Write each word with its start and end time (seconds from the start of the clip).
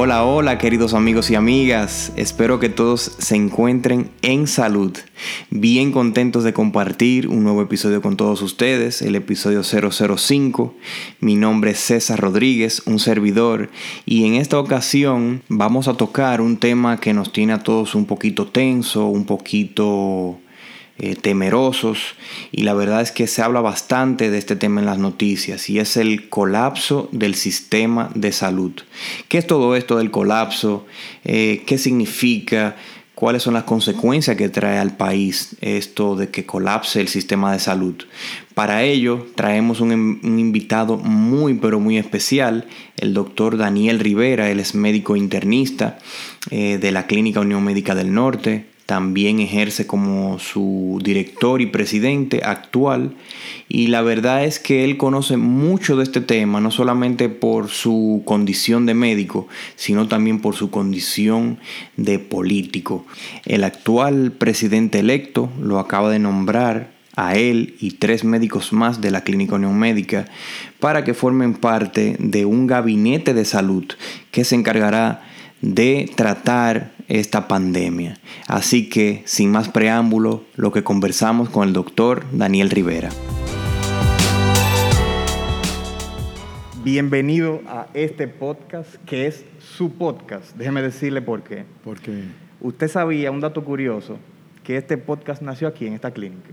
Hola, 0.00 0.22
hola 0.24 0.58
queridos 0.58 0.94
amigos 0.94 1.28
y 1.28 1.34
amigas, 1.34 2.12
espero 2.14 2.60
que 2.60 2.68
todos 2.68 3.16
se 3.18 3.34
encuentren 3.34 4.12
en 4.22 4.46
salud. 4.46 4.96
Bien 5.50 5.90
contentos 5.90 6.44
de 6.44 6.52
compartir 6.52 7.26
un 7.26 7.42
nuevo 7.42 7.62
episodio 7.62 8.00
con 8.00 8.16
todos 8.16 8.40
ustedes, 8.40 9.02
el 9.02 9.16
episodio 9.16 9.64
005. 9.64 10.76
Mi 11.18 11.34
nombre 11.34 11.72
es 11.72 11.80
César 11.80 12.20
Rodríguez, 12.20 12.82
un 12.86 13.00
servidor, 13.00 13.70
y 14.06 14.24
en 14.24 14.36
esta 14.36 14.60
ocasión 14.60 15.42
vamos 15.48 15.88
a 15.88 15.94
tocar 15.94 16.42
un 16.42 16.58
tema 16.58 17.00
que 17.00 17.12
nos 17.12 17.32
tiene 17.32 17.54
a 17.54 17.64
todos 17.64 17.96
un 17.96 18.06
poquito 18.06 18.46
tenso, 18.46 19.06
un 19.06 19.26
poquito 19.26 20.38
eh, 21.00 21.14
temerosos 21.14 22.16
y 22.50 22.62
la 22.62 22.74
verdad 22.74 23.02
es 23.02 23.12
que 23.12 23.28
se 23.28 23.40
habla 23.40 23.60
bastante 23.60 24.30
de 24.30 24.38
este 24.38 24.56
tema 24.56 24.80
en 24.80 24.86
las 24.86 24.98
noticias 24.98 25.70
y 25.70 25.78
es 25.78 25.96
el 25.96 26.28
colapso 26.28 27.08
del 27.12 27.36
sistema 27.36 28.10
de 28.16 28.32
salud. 28.32 28.72
¿Qué 29.28 29.38
es 29.38 29.46
todo 29.46 29.76
esto 29.76 29.98
del 29.98 30.10
colapso? 30.10 30.86
Eh, 31.24 31.62
¿Qué 31.66 31.78
significa? 31.78 32.74
¿Cuáles 33.14 33.42
son 33.42 33.54
las 33.54 33.64
consecuencias 33.64 34.36
que 34.36 34.48
trae 34.48 34.78
al 34.78 34.96
país 34.96 35.56
esto 35.60 36.16
de 36.16 36.30
que 36.30 36.46
colapse 36.46 37.00
el 37.00 37.08
sistema 37.08 37.52
de 37.52 37.60
salud? 37.60 37.94
Para 38.54 38.82
ello 38.82 39.26
traemos 39.36 39.80
un, 39.80 39.92
invitado 40.22 40.96
muy 40.96 41.54
pero 41.54 41.78
muy 41.78 41.96
especial, 41.96 42.66
el 42.96 43.14
doctor 43.14 43.56
Daniel 43.56 44.00
Rivera, 44.00 44.50
él 44.50 44.58
es 44.58 44.74
médico 44.74 45.14
internista 45.14 45.98
eh, 46.50 46.78
de 46.80 46.90
la 46.90 47.06
Clínica 47.06 47.38
Unión 47.38 47.62
Médica 47.62 47.94
del 47.94 48.12
Norte, 48.12 48.66
también 48.88 49.38
ejerce 49.38 49.86
como 49.86 50.38
su 50.38 50.98
director 51.04 51.60
y 51.60 51.66
presidente 51.66 52.40
actual 52.42 53.12
y 53.68 53.88
la 53.88 54.00
verdad 54.00 54.46
es 54.46 54.58
que 54.58 54.82
él 54.82 54.96
conoce 54.96 55.36
mucho 55.36 55.94
de 55.96 56.04
este 56.04 56.22
tema, 56.22 56.62
no 56.62 56.70
solamente 56.70 57.28
por 57.28 57.68
su 57.68 58.22
condición 58.24 58.86
de 58.86 58.94
médico, 58.94 59.46
sino 59.76 60.08
también 60.08 60.40
por 60.40 60.54
su 60.54 60.70
condición 60.70 61.58
de 61.98 62.18
político. 62.18 63.04
El 63.44 63.64
actual 63.64 64.32
presidente 64.32 65.00
electo 65.00 65.50
lo 65.60 65.80
acaba 65.80 66.08
de 66.08 66.20
nombrar 66.20 66.90
a 67.14 67.36
él 67.36 67.74
y 67.80 67.90
tres 67.90 68.24
médicos 68.24 68.72
más 68.72 69.02
de 69.02 69.10
la 69.10 69.20
Clínica 69.20 69.56
Unión 69.56 69.78
Médica 69.78 70.24
para 70.80 71.04
que 71.04 71.12
formen 71.12 71.52
parte 71.52 72.16
de 72.18 72.46
un 72.46 72.66
gabinete 72.66 73.34
de 73.34 73.44
salud 73.44 73.84
que 74.30 74.44
se 74.44 74.54
encargará 74.54 75.28
de 75.60 76.10
tratar 76.14 76.96
esta 77.08 77.48
pandemia. 77.48 78.18
Así 78.46 78.88
que, 78.88 79.22
sin 79.24 79.50
más 79.50 79.68
preámbulo, 79.68 80.44
lo 80.56 80.72
que 80.72 80.84
conversamos 80.84 81.48
con 81.48 81.66
el 81.66 81.72
doctor 81.72 82.24
Daniel 82.32 82.70
Rivera. 82.70 83.08
Bienvenido 86.84 87.62
a 87.66 87.88
este 87.94 88.28
podcast 88.28 88.94
que 89.06 89.26
es 89.26 89.44
su 89.58 89.92
podcast. 89.92 90.54
Déjeme 90.56 90.82
decirle 90.82 91.22
por 91.22 91.42
qué. 91.42 91.64
¿Por 91.82 91.98
qué? 91.98 92.24
Usted 92.60 92.88
sabía 92.88 93.30
un 93.30 93.40
dato 93.40 93.64
curioso 93.64 94.18
que 94.62 94.76
este 94.76 94.98
podcast 94.98 95.42
nació 95.42 95.68
aquí 95.68 95.86
en 95.86 95.94
esta 95.94 96.12
clínica. 96.12 96.50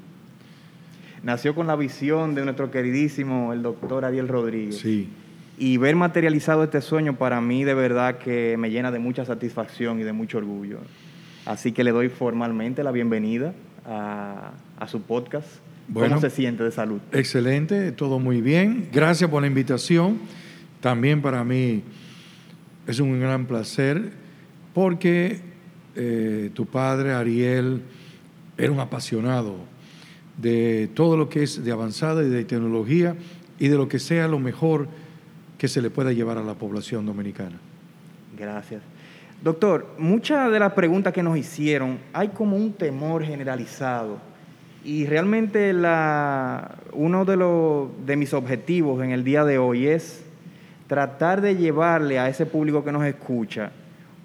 Nació 1.21 1.55
con 1.55 1.67
la 1.67 1.75
visión 1.75 2.35
de 2.35 2.43
nuestro 2.43 2.71
queridísimo 2.71 3.51
el 3.51 3.61
doctor 3.61 4.05
Ariel 4.05 4.27
Rodríguez. 4.27 4.77
Sí 4.77 5.09
y 5.57 5.77
ver 5.77 5.95
materializado 5.95 6.63
este 6.63 6.81
sueño 6.81 7.15
para 7.15 7.39
mí 7.41 7.63
de 7.63 7.73
verdad 7.73 8.17
que 8.17 8.57
me 8.57 8.69
llena 8.69 8.91
de 8.91 8.99
mucha 8.99 9.25
satisfacción 9.25 9.99
y 9.99 10.03
de 10.03 10.13
mucho 10.13 10.37
orgullo. 10.37 10.79
Así 11.45 11.71
que 11.71 11.83
le 11.83 11.91
doy 11.91 12.09
formalmente 12.09 12.83
la 12.83 12.91
bienvenida 12.91 13.53
a, 13.85 14.51
su 14.87 15.01
podcast. 15.01 15.47
¿Cómo 15.93 16.19
se 16.19 16.29
siente 16.29 16.63
de 16.63 16.71
salud? 16.71 16.99
Excelente, 17.11 17.91
todo 17.91 18.19
muy 18.19 18.41
bien. 18.41 18.89
Gracias 18.91 19.29
por 19.29 19.41
la 19.41 19.47
invitación. 19.47 20.19
También 20.81 21.21
para 21.21 21.43
mí 21.43 21.83
es 22.87 22.99
un 22.99 23.19
gran 23.19 23.45
placer 23.45 24.11
porque 24.73 25.39
eh, 25.95 26.49
tu 26.53 26.65
padre, 26.65 27.13
Ariel, 27.13 27.81
era 28.57 28.71
un 28.71 28.79
apasionado 28.79 29.57
de 30.37 30.89
todo 30.93 31.15
lo 31.15 31.29
que 31.29 31.43
es 31.43 31.63
de 31.63 31.71
avanzada 31.71 32.23
y 32.23 32.29
de 32.29 32.43
tecnología 32.43 33.15
y 33.59 33.67
de 33.67 33.77
lo 33.77 33.87
que 33.87 33.99
sea 33.99 34.27
lo 34.27 34.39
mejor 34.39 34.87
que 35.65 35.69
se 35.69 35.81
le 35.81 35.89
pueda 35.89 36.13
llevar 36.13 36.37
a 36.37 36.43
la 36.43 36.53
población 36.53 37.07
dominicana. 37.07 37.57
Gracias. 38.37 38.83
Doctor, 39.41 39.95
muchas 39.97 40.51
de 40.51 40.59
las 40.59 40.73
preguntas 40.73 41.11
que 41.11 41.23
nos 41.23 41.35
hicieron, 41.35 41.97
hay 42.13 42.27
como 42.27 42.55
un 42.55 42.71
temor 42.73 43.23
generalizado 43.23 44.19
y 44.83 45.07
realmente 45.07 45.73
uno 46.93 47.25
de, 47.25 48.05
de 48.05 48.15
mis 48.15 48.35
objetivos 48.35 49.03
en 49.03 49.09
el 49.09 49.23
día 49.23 49.43
de 49.43 49.57
hoy 49.57 49.87
es 49.87 50.23
tratar 50.85 51.41
de 51.41 51.55
llevarle 51.55 52.19
a 52.19 52.29
ese 52.29 52.45
público 52.45 52.83
que 52.83 52.91
nos 52.91 53.03
escucha 53.03 53.71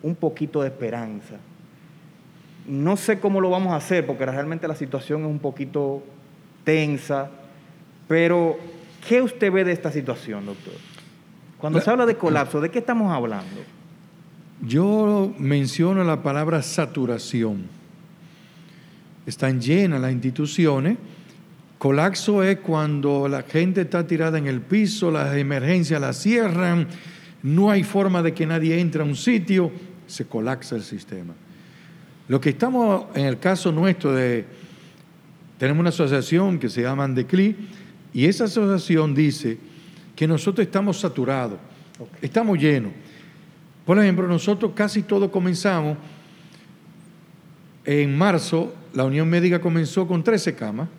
un 0.02 0.14
poquito 0.16 0.60
de 0.60 0.68
esperanza. 0.68 1.36
No 2.66 2.98
sé 2.98 3.18
cómo 3.18 3.40
lo 3.40 3.48
vamos 3.48 3.72
a 3.72 3.76
hacer 3.76 4.04
porque 4.04 4.26
realmente 4.26 4.68
la 4.68 4.76
situación 4.76 5.22
es 5.22 5.28
un 5.28 5.38
poquito 5.38 6.02
tensa, 6.64 7.30
pero 8.06 8.58
¿qué 9.08 9.22
usted 9.22 9.50
ve 9.50 9.64
de 9.64 9.72
esta 9.72 9.90
situación, 9.90 10.44
doctor? 10.44 10.89
Cuando 11.60 11.81
se 11.81 11.91
habla 11.91 12.06
de 12.06 12.16
colapso, 12.16 12.60
¿de 12.60 12.71
qué 12.71 12.78
estamos 12.78 13.12
hablando? 13.12 13.60
Yo 14.62 15.34
menciono 15.38 16.03
la 16.04 16.22
palabra 16.22 16.62
saturación. 16.62 17.65
Están 19.26 19.60
llenas 19.60 20.00
las 20.00 20.10
instituciones. 20.10 20.97
Colapso 21.78 22.43
es 22.43 22.60
cuando 22.60 23.28
la 23.28 23.43
gente 23.43 23.82
está 23.82 24.06
tirada 24.06 24.38
en 24.38 24.47
el 24.47 24.62
piso, 24.62 25.10
las 25.10 25.37
emergencias 25.37 26.00
las 26.00 26.16
cierran, 26.16 26.88
no 27.43 27.70
hay 27.70 27.84
forma 27.84 28.22
de 28.22 28.32
que 28.34 28.47
nadie 28.47 28.81
entre 28.81 29.03
a 29.03 29.04
un 29.04 29.16
sitio, 29.16 29.70
se 30.06 30.26
colapsa 30.26 30.76
el 30.76 30.82
sistema. 30.82 31.34
Lo 32.28 32.41
que 32.41 32.50
estamos 32.50 33.06
en 33.15 33.26
el 33.26 33.38
caso 33.38 33.72
nuestro 33.72 34.12
de, 34.12 34.44
tenemos 35.59 35.81
una 35.81 35.88
asociación 35.91 36.59
que 36.59 36.69
se 36.69 36.82
llama 36.82 37.04
Andecli, 37.04 37.56
y 38.12 38.26
esa 38.26 38.44
asociación 38.44 39.15
dice 39.15 39.69
que 40.20 40.28
nosotros 40.28 40.66
estamos 40.66 41.00
saturados, 41.00 41.58
estamos 42.20 42.58
llenos. 42.58 42.92
Por 43.86 43.98
ejemplo, 43.98 44.28
nosotros 44.28 44.72
casi 44.75 45.00
todo 45.00 45.31
comenzamos, 45.31 45.97
en 47.86 48.19
marzo 48.19 48.75
la 48.92 49.06
Unión 49.06 49.31
Médica 49.31 49.62
comenzó 49.62 50.06
con 50.06 50.22
13 50.22 50.54
camas, 50.54 50.91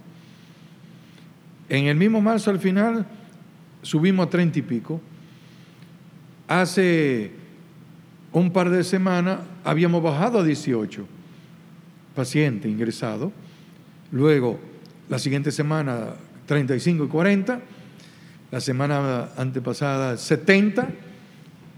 en 1.69 1.85
el 1.85 1.97
mismo 1.97 2.19
marzo 2.19 2.49
al 2.49 2.57
final 2.57 3.05
subimos 3.83 4.25
a 4.25 4.29
30 4.31 4.57
y 4.57 4.61
pico, 4.63 4.99
hace 6.47 7.29
un 8.31 8.51
par 8.51 8.71
de 8.71 8.83
semanas 8.83 9.41
habíamos 9.63 10.01
bajado 10.01 10.39
a 10.39 10.43
18 10.43 11.05
pacientes 12.15 12.71
ingresados, 12.71 13.31
luego 14.11 14.59
la 15.09 15.19
siguiente 15.19 15.51
semana 15.51 16.15
35 16.47 17.03
y 17.03 17.07
40, 17.07 17.61
la 18.51 18.59
semana 18.59 19.29
antepasada 19.37 20.17
70, 20.17 20.89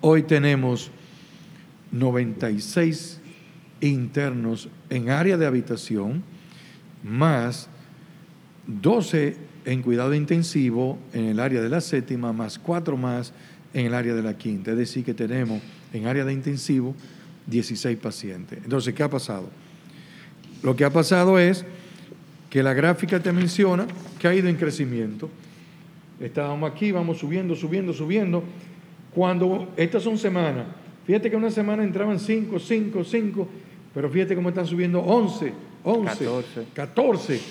hoy 0.02 0.24
tenemos 0.24 0.90
96 1.92 3.20
internos 3.80 4.70
en 4.90 5.12
área 5.12 5.38
de 5.38 5.46
habitación, 5.46 6.24
más 7.04 7.70
12 8.66 9.38
en 9.66 9.84
cuidado 9.84 10.16
intensivo 10.16 10.98
en 11.14 11.26
el 11.26 11.40
área 11.40 11.62
de 11.62 11.70
la 11.70 11.80
séptima, 11.80 12.34
más 12.34 12.58
4 12.58 12.98
más 12.98 13.34
en 13.76 13.86
el 13.86 13.94
área 13.94 14.16
de 14.16 14.24
la 14.24 14.36
quinta. 14.36 14.72
Es 14.72 14.78
decir, 14.78 15.06
que 15.06 15.14
tenemos 15.14 15.62
en 15.94 16.08
área 16.08 16.26
de 16.26 16.34
intensivo 16.34 16.96
16 17.46 18.00
pacientes. 18.00 18.60
Entonces, 18.64 18.96
¿qué 18.96 19.04
ha 19.04 19.10
pasado? 19.10 19.48
Lo 20.64 20.76
que 20.76 20.86
ha 20.86 20.90
pasado 20.90 21.38
es 21.38 21.66
que 22.50 22.64
la 22.64 22.74
gráfica 22.74 23.20
te 23.20 23.32
menciona 23.32 23.86
que 24.18 24.28
ha 24.28 24.34
ido 24.34 24.48
en 24.48 24.56
crecimiento. 24.56 25.30
Estábamos 26.24 26.72
aquí, 26.72 26.90
vamos 26.94 27.18
subiendo, 27.18 27.54
subiendo, 27.54 27.92
subiendo. 27.92 28.44
Cuando 29.14 29.74
estas 29.76 30.04
son 30.04 30.18
semanas, 30.18 30.68
fíjate 31.06 31.30
que 31.30 31.36
una 31.36 31.52
semana 31.52 31.84
entraban 31.84 32.18
5, 32.18 32.60
5, 32.60 33.04
5, 33.04 33.48
pero 33.94 34.10
fíjate 34.10 34.34
cómo 34.34 34.48
están 34.48 34.66
subiendo 34.66 35.02
11, 35.02 35.54
11, 35.84 36.08
14. 36.08 36.66
14. 36.74 37.42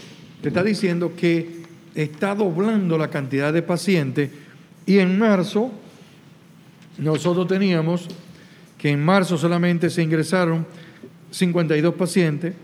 Te 0.41 0.49
está 0.49 0.63
diciendo 0.63 1.13
que 1.15 1.63
está 1.95 2.35
doblando 2.35 2.97
la 2.97 3.09
cantidad 3.09 3.53
de 3.53 3.61
pacientes 3.61 4.31
y 4.87 5.01
en 5.01 5.19
marzo 5.19 5.71
nosotros 6.97 7.47
teníamos 7.47 8.09
que 8.79 8.89
en 8.89 9.05
marzo 9.05 9.37
solamente 9.37 9.91
se 9.91 10.03
ingresaron 10.03 10.67
52 11.31 11.95
pacientes, 11.95 12.55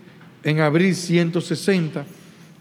en 0.43 0.61
abril 0.61 0.95
160, 0.95 2.07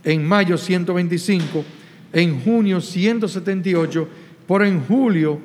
en 0.03 0.25
mayo 0.25 0.57
125 0.57 1.63
en 2.13 2.41
junio 2.41 2.81
178, 2.81 4.07
por 4.47 4.63
en 4.63 4.81
julio 4.81 5.39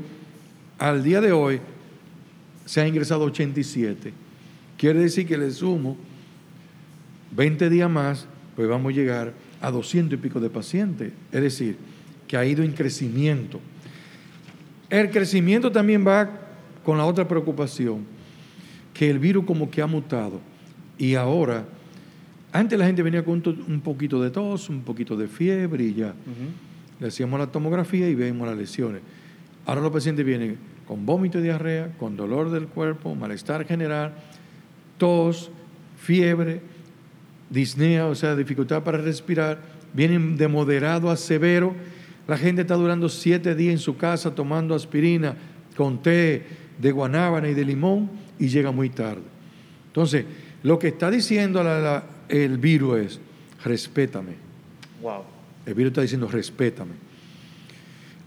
al 0.79 1.03
día 1.03 1.21
de 1.21 1.33
hoy 1.33 1.61
se 2.65 2.81
ha 2.81 2.89
ingresado 2.89 3.25
87. 3.25 4.13
Quiere 4.77 5.01
decir 5.01 5.27
que 5.27 5.39
le 5.39 5.51
sumo 5.51 5.97
20 7.37 7.71
días 7.71 7.91
más, 7.91 8.27
pues 8.57 8.69
vamos 8.69 8.93
a 8.93 8.97
llegar 8.97 9.33
a 9.61 9.71
200 9.71 10.19
y 10.19 10.23
pico 10.23 10.41
de 10.41 10.51
pacientes. 10.51 11.13
Es 11.31 11.41
decir, 11.41 11.77
que 12.27 12.37
ha 12.37 12.45
ido 12.45 12.63
en 12.63 12.73
crecimiento. 12.73 13.61
El 14.91 15.11
crecimiento 15.11 15.71
también 15.71 16.07
va 16.07 16.31
con 16.85 16.99
la 16.99 17.05
otra 17.05 17.27
preocupación, 17.27 18.05
que 18.93 19.09
el 19.09 19.19
virus 19.19 19.45
como 19.45 19.71
que 19.71 19.83
ha 19.83 19.87
mutado. 19.87 20.41
Y 20.99 21.15
ahora, 21.15 21.65
antes 22.53 22.79
la 22.79 22.87
gente 22.87 23.03
venía 23.03 23.25
con 23.25 23.43
un, 23.69 23.81
poquito 23.81 24.23
de 24.23 24.31
tos, 24.31 24.69
un 24.69 24.83
poquito 24.83 25.17
de 25.17 25.27
fiebre 25.27 25.85
y 25.85 25.95
ya. 25.95 26.15
Le 27.01 27.09
hacíamos 27.09 27.41
la 27.41 27.47
tomografía 27.47 28.09
y 28.09 28.15
vemos 28.15 28.47
las 28.47 28.57
lesiones. 28.57 29.01
Ahora 29.65 29.81
los 29.81 29.91
pacientes 29.91 30.25
vienen 30.25 30.59
con 30.87 31.07
vómito 31.07 31.39
y 31.39 31.43
diarrea, 31.43 31.93
con 31.99 32.17
dolor 32.17 32.51
del 32.51 32.67
cuerpo, 32.67 33.15
malestar 33.15 33.65
general, 33.65 34.13
tos, 34.99 35.51
fiebre, 35.97 36.61
disnea, 37.49 38.07
o 38.07 38.15
sea, 38.15 38.37
dificultad 38.37 38.83
para 38.83 38.99
respirar, 38.99 39.59
vienen 39.95 40.37
de 40.37 40.49
moderado 40.49 41.11
a 41.11 41.17
severo. 41.17 41.75
La 42.29 42.37
gente 42.37 42.63
está 42.63 42.75
durando 42.75 43.09
siete 43.09 43.55
días 43.55 43.73
en 43.73 43.79
su 43.79 43.97
casa 43.97 44.35
tomando 44.35 44.75
aspirina 44.75 45.37
con 45.77 46.03
té 46.03 46.45
de 46.79 46.93
guanábana 46.93 47.49
y 47.49 47.55
de 47.55 47.65
limón 47.65 48.11
y 48.39 48.49
llega 48.49 48.71
muy 48.71 48.91
tarde. 48.91 49.23
Entonces, 49.87 50.25
lo 50.63 50.79
que 50.79 50.89
está 50.89 51.11
diciendo 51.11 51.63
el 52.29 52.59
virus 52.59 52.99
es, 52.99 53.21
respétame. 53.65 54.33
Wow. 55.01 55.23
El 55.67 55.75
virus 55.75 55.91
está 55.91 56.03
diciendo, 56.03 56.29
respétame. 56.29 56.93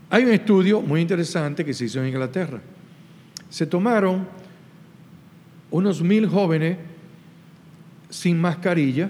Hay 0.09 0.23
un 0.23 0.31
estudio 0.31 0.81
muy 0.81 1.01
interesante 1.01 1.65
que 1.65 1.73
se 1.73 1.85
hizo 1.85 2.01
en 2.01 2.07
Inglaterra. 2.07 2.61
Se 3.49 3.65
tomaron 3.65 4.27
unos 5.71 6.01
mil 6.01 6.27
jóvenes 6.27 6.77
sin 8.09 8.39
mascarilla 8.39 9.09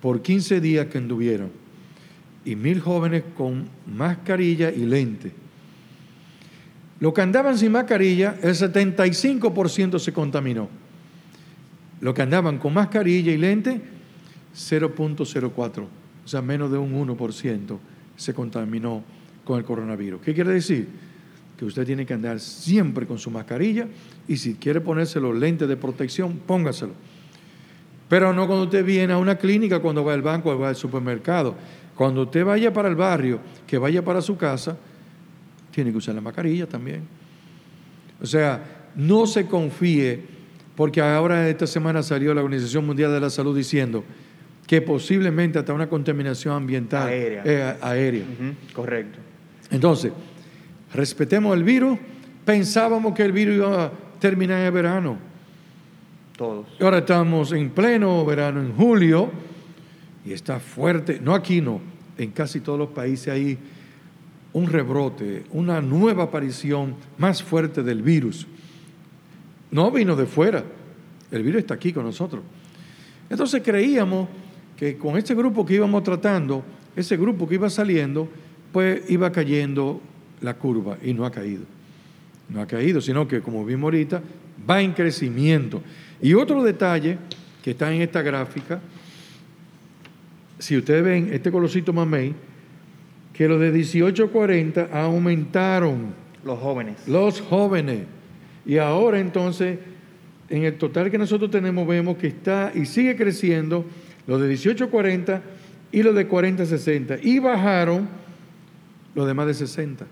por 0.00 0.22
15 0.22 0.60
días 0.60 0.86
que 0.86 0.98
anduvieron 0.98 1.50
y 2.44 2.54
mil 2.54 2.80
jóvenes 2.80 3.24
con 3.36 3.68
mascarilla 3.86 4.70
y 4.70 4.86
lente. 4.86 5.32
Los 7.00 7.12
que 7.12 7.20
andaban 7.20 7.58
sin 7.58 7.72
mascarilla, 7.72 8.36
el 8.40 8.54
75% 8.54 9.98
se 9.98 10.12
contaminó. 10.12 10.68
Los 12.00 12.14
que 12.14 12.22
andaban 12.22 12.58
con 12.58 12.74
mascarilla 12.74 13.32
y 13.32 13.38
lente, 13.38 13.80
0.04, 14.54 15.82
o 15.82 16.28
sea, 16.28 16.42
menos 16.42 16.70
de 16.70 16.78
un 16.78 16.92
1% 17.06 17.78
se 18.16 18.34
contaminó 18.34 19.02
con 19.44 19.58
el 19.58 19.64
coronavirus. 19.64 20.20
¿Qué 20.20 20.34
quiere 20.34 20.50
decir? 20.50 20.88
Que 21.56 21.64
usted 21.64 21.86
tiene 21.86 22.04
que 22.04 22.14
andar 22.14 22.40
siempre 22.40 23.06
con 23.06 23.18
su 23.18 23.30
mascarilla 23.30 23.86
y 24.26 24.36
si 24.36 24.54
quiere 24.54 24.80
ponerse 24.80 25.20
los 25.20 25.34
lentes 25.36 25.68
de 25.68 25.76
protección, 25.76 26.40
póngaselo. 26.46 26.92
Pero 28.08 28.32
no 28.32 28.46
cuando 28.46 28.64
usted 28.64 28.84
viene 28.84 29.12
a 29.12 29.18
una 29.18 29.36
clínica, 29.36 29.80
cuando 29.80 30.04
va 30.04 30.12
al 30.12 30.22
banco 30.22 30.50
o 30.50 30.58
va 30.58 30.68
al 30.68 30.76
supermercado. 30.76 31.54
Cuando 31.94 32.22
usted 32.22 32.44
vaya 32.44 32.72
para 32.72 32.88
el 32.88 32.94
barrio, 32.94 33.40
que 33.66 33.78
vaya 33.78 34.04
para 34.04 34.20
su 34.20 34.36
casa, 34.36 34.76
tiene 35.70 35.90
que 35.90 35.98
usar 35.98 36.14
la 36.14 36.20
mascarilla 36.20 36.66
también. 36.66 37.02
O 38.20 38.26
sea, 38.26 38.90
no 38.94 39.26
se 39.26 39.46
confíe, 39.46 40.35
porque 40.76 41.00
ahora 41.00 41.48
esta 41.48 41.66
semana 41.66 42.02
salió 42.02 42.34
la 42.34 42.42
Organización 42.42 42.86
Mundial 42.86 43.10
de 43.12 43.20
la 43.20 43.30
Salud 43.30 43.56
diciendo 43.56 44.04
que 44.66 44.82
posiblemente 44.82 45.58
hasta 45.58 45.72
una 45.72 45.88
contaminación 45.88 46.54
ambiental 46.54 47.08
aérea. 47.80 48.24
Correcto. 48.72 49.18
Entonces, 49.70 50.12
respetemos 50.92 51.56
el 51.56 51.64
virus. 51.64 51.98
Pensábamos 52.44 53.14
que 53.14 53.22
el 53.22 53.32
virus 53.32 53.56
iba 53.56 53.86
a 53.86 53.92
terminar 54.20 54.60
en 54.60 54.66
el 54.66 54.72
verano. 54.72 55.18
Todos. 56.36 56.66
Ahora 56.80 56.98
estamos 56.98 57.52
en 57.52 57.70
pleno 57.70 58.24
verano, 58.24 58.60
en 58.60 58.74
julio, 58.74 59.30
y 60.24 60.32
está 60.32 60.60
fuerte, 60.60 61.18
no 61.22 61.34
aquí 61.34 61.60
no, 61.62 61.80
en 62.18 62.30
casi 62.32 62.60
todos 62.60 62.78
los 62.78 62.88
países 62.90 63.28
hay 63.28 63.58
un 64.52 64.66
rebrote, 64.66 65.44
una 65.52 65.80
nueva 65.80 66.24
aparición 66.24 66.94
más 67.16 67.42
fuerte 67.42 67.82
del 67.82 68.02
virus. 68.02 68.46
No 69.76 69.90
vino 69.90 70.16
de 70.16 70.24
fuera, 70.24 70.64
el 71.30 71.42
virus 71.42 71.60
está 71.60 71.74
aquí 71.74 71.92
con 71.92 72.04
nosotros. 72.04 72.42
Entonces 73.28 73.60
creíamos 73.62 74.26
que 74.74 74.96
con 74.96 75.18
este 75.18 75.34
grupo 75.34 75.66
que 75.66 75.74
íbamos 75.74 76.02
tratando, 76.02 76.64
ese 76.96 77.18
grupo 77.18 77.46
que 77.46 77.56
iba 77.56 77.68
saliendo, 77.68 78.26
pues 78.72 79.02
iba 79.10 79.30
cayendo 79.30 80.00
la 80.40 80.54
curva 80.54 80.96
y 81.04 81.12
no 81.12 81.26
ha 81.26 81.30
caído. 81.30 81.64
No 82.48 82.62
ha 82.62 82.66
caído, 82.66 83.02
sino 83.02 83.28
que 83.28 83.42
como 83.42 83.66
vimos 83.66 83.88
ahorita, 83.88 84.22
va 84.68 84.80
en 84.80 84.94
crecimiento. 84.94 85.82
Y 86.22 86.32
otro 86.32 86.62
detalle 86.62 87.18
que 87.62 87.72
está 87.72 87.92
en 87.92 88.00
esta 88.00 88.22
gráfica, 88.22 88.80
si 90.58 90.78
ustedes 90.78 91.04
ven 91.04 91.28
este 91.34 91.52
colorcito 91.52 91.92
mamey, 91.92 92.34
que 93.34 93.46
los 93.46 93.60
de 93.60 93.72
18 93.72 94.24
a 94.24 94.28
40 94.28 94.88
aumentaron. 94.90 96.14
Los 96.42 96.58
jóvenes. 96.60 97.06
Los 97.06 97.42
jóvenes. 97.42 98.15
Y 98.66 98.78
ahora 98.78 99.20
entonces, 99.20 99.78
en 100.48 100.64
el 100.64 100.76
total 100.76 101.10
que 101.10 101.18
nosotros 101.18 101.50
tenemos, 101.50 101.86
vemos 101.86 102.16
que 102.16 102.26
está 102.26 102.72
y 102.74 102.84
sigue 102.84 103.16
creciendo 103.16 103.84
los 104.26 104.40
de 104.40 104.48
18 104.48 104.84
a 104.84 104.90
40 104.90 105.42
y 105.92 106.02
los 106.02 106.14
de 106.14 106.26
40 106.26 106.64
a 106.64 106.66
60. 106.66 107.18
Y 107.22 107.38
bajaron 107.38 108.08
los 109.14 109.26
de 109.26 109.34
más 109.34 109.46
de 109.46 109.54
60. 109.54 110.04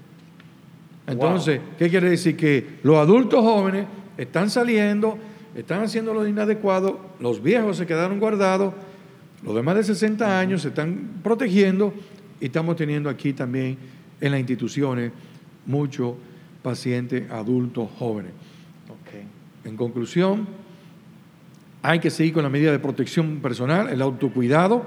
Entonces, 1.09 1.61
¿qué 1.79 1.91
quiere 1.91 2.09
decir? 2.09 2.37
Que 2.37 2.79
los 2.83 2.97
adultos 2.97 3.41
jóvenes 3.41 3.87
están 4.17 4.49
saliendo, 4.49 5.19
están 5.55 5.83
haciendo 5.83 6.15
lo 6.15 6.27
inadecuado, 6.27 7.01
los 7.21 7.43
viejos 7.43 7.77
se 7.77 7.87
quedaron 7.87 8.21
guardados, 8.21 8.73
los 9.43 9.55
de 9.55 9.63
más 9.63 9.75
de 9.75 9.85
60 9.85 10.39
años 10.39 10.63
se 10.63 10.69
están 10.69 11.21
protegiendo 11.23 11.93
y 12.41 12.47
estamos 12.47 12.77
teniendo 12.77 13.11
aquí 13.11 13.33
también 13.33 13.77
en 14.21 14.31
las 14.31 14.41
instituciones 14.41 15.13
muchos 15.67 16.15
pacientes 16.65 17.31
adultos 17.31 17.91
jóvenes. 17.99 18.33
En 19.65 19.77
conclusión, 19.77 20.47
hay 21.83 21.99
que 22.01 22.11
seguir 22.11 22.35
con 22.35 22.43
la 22.43 22.51
medida 22.51 22.71
de 22.71 22.79
protección 22.79 23.41
personal, 23.41 23.89
el 23.89 24.03
autocuidado, 24.03 24.85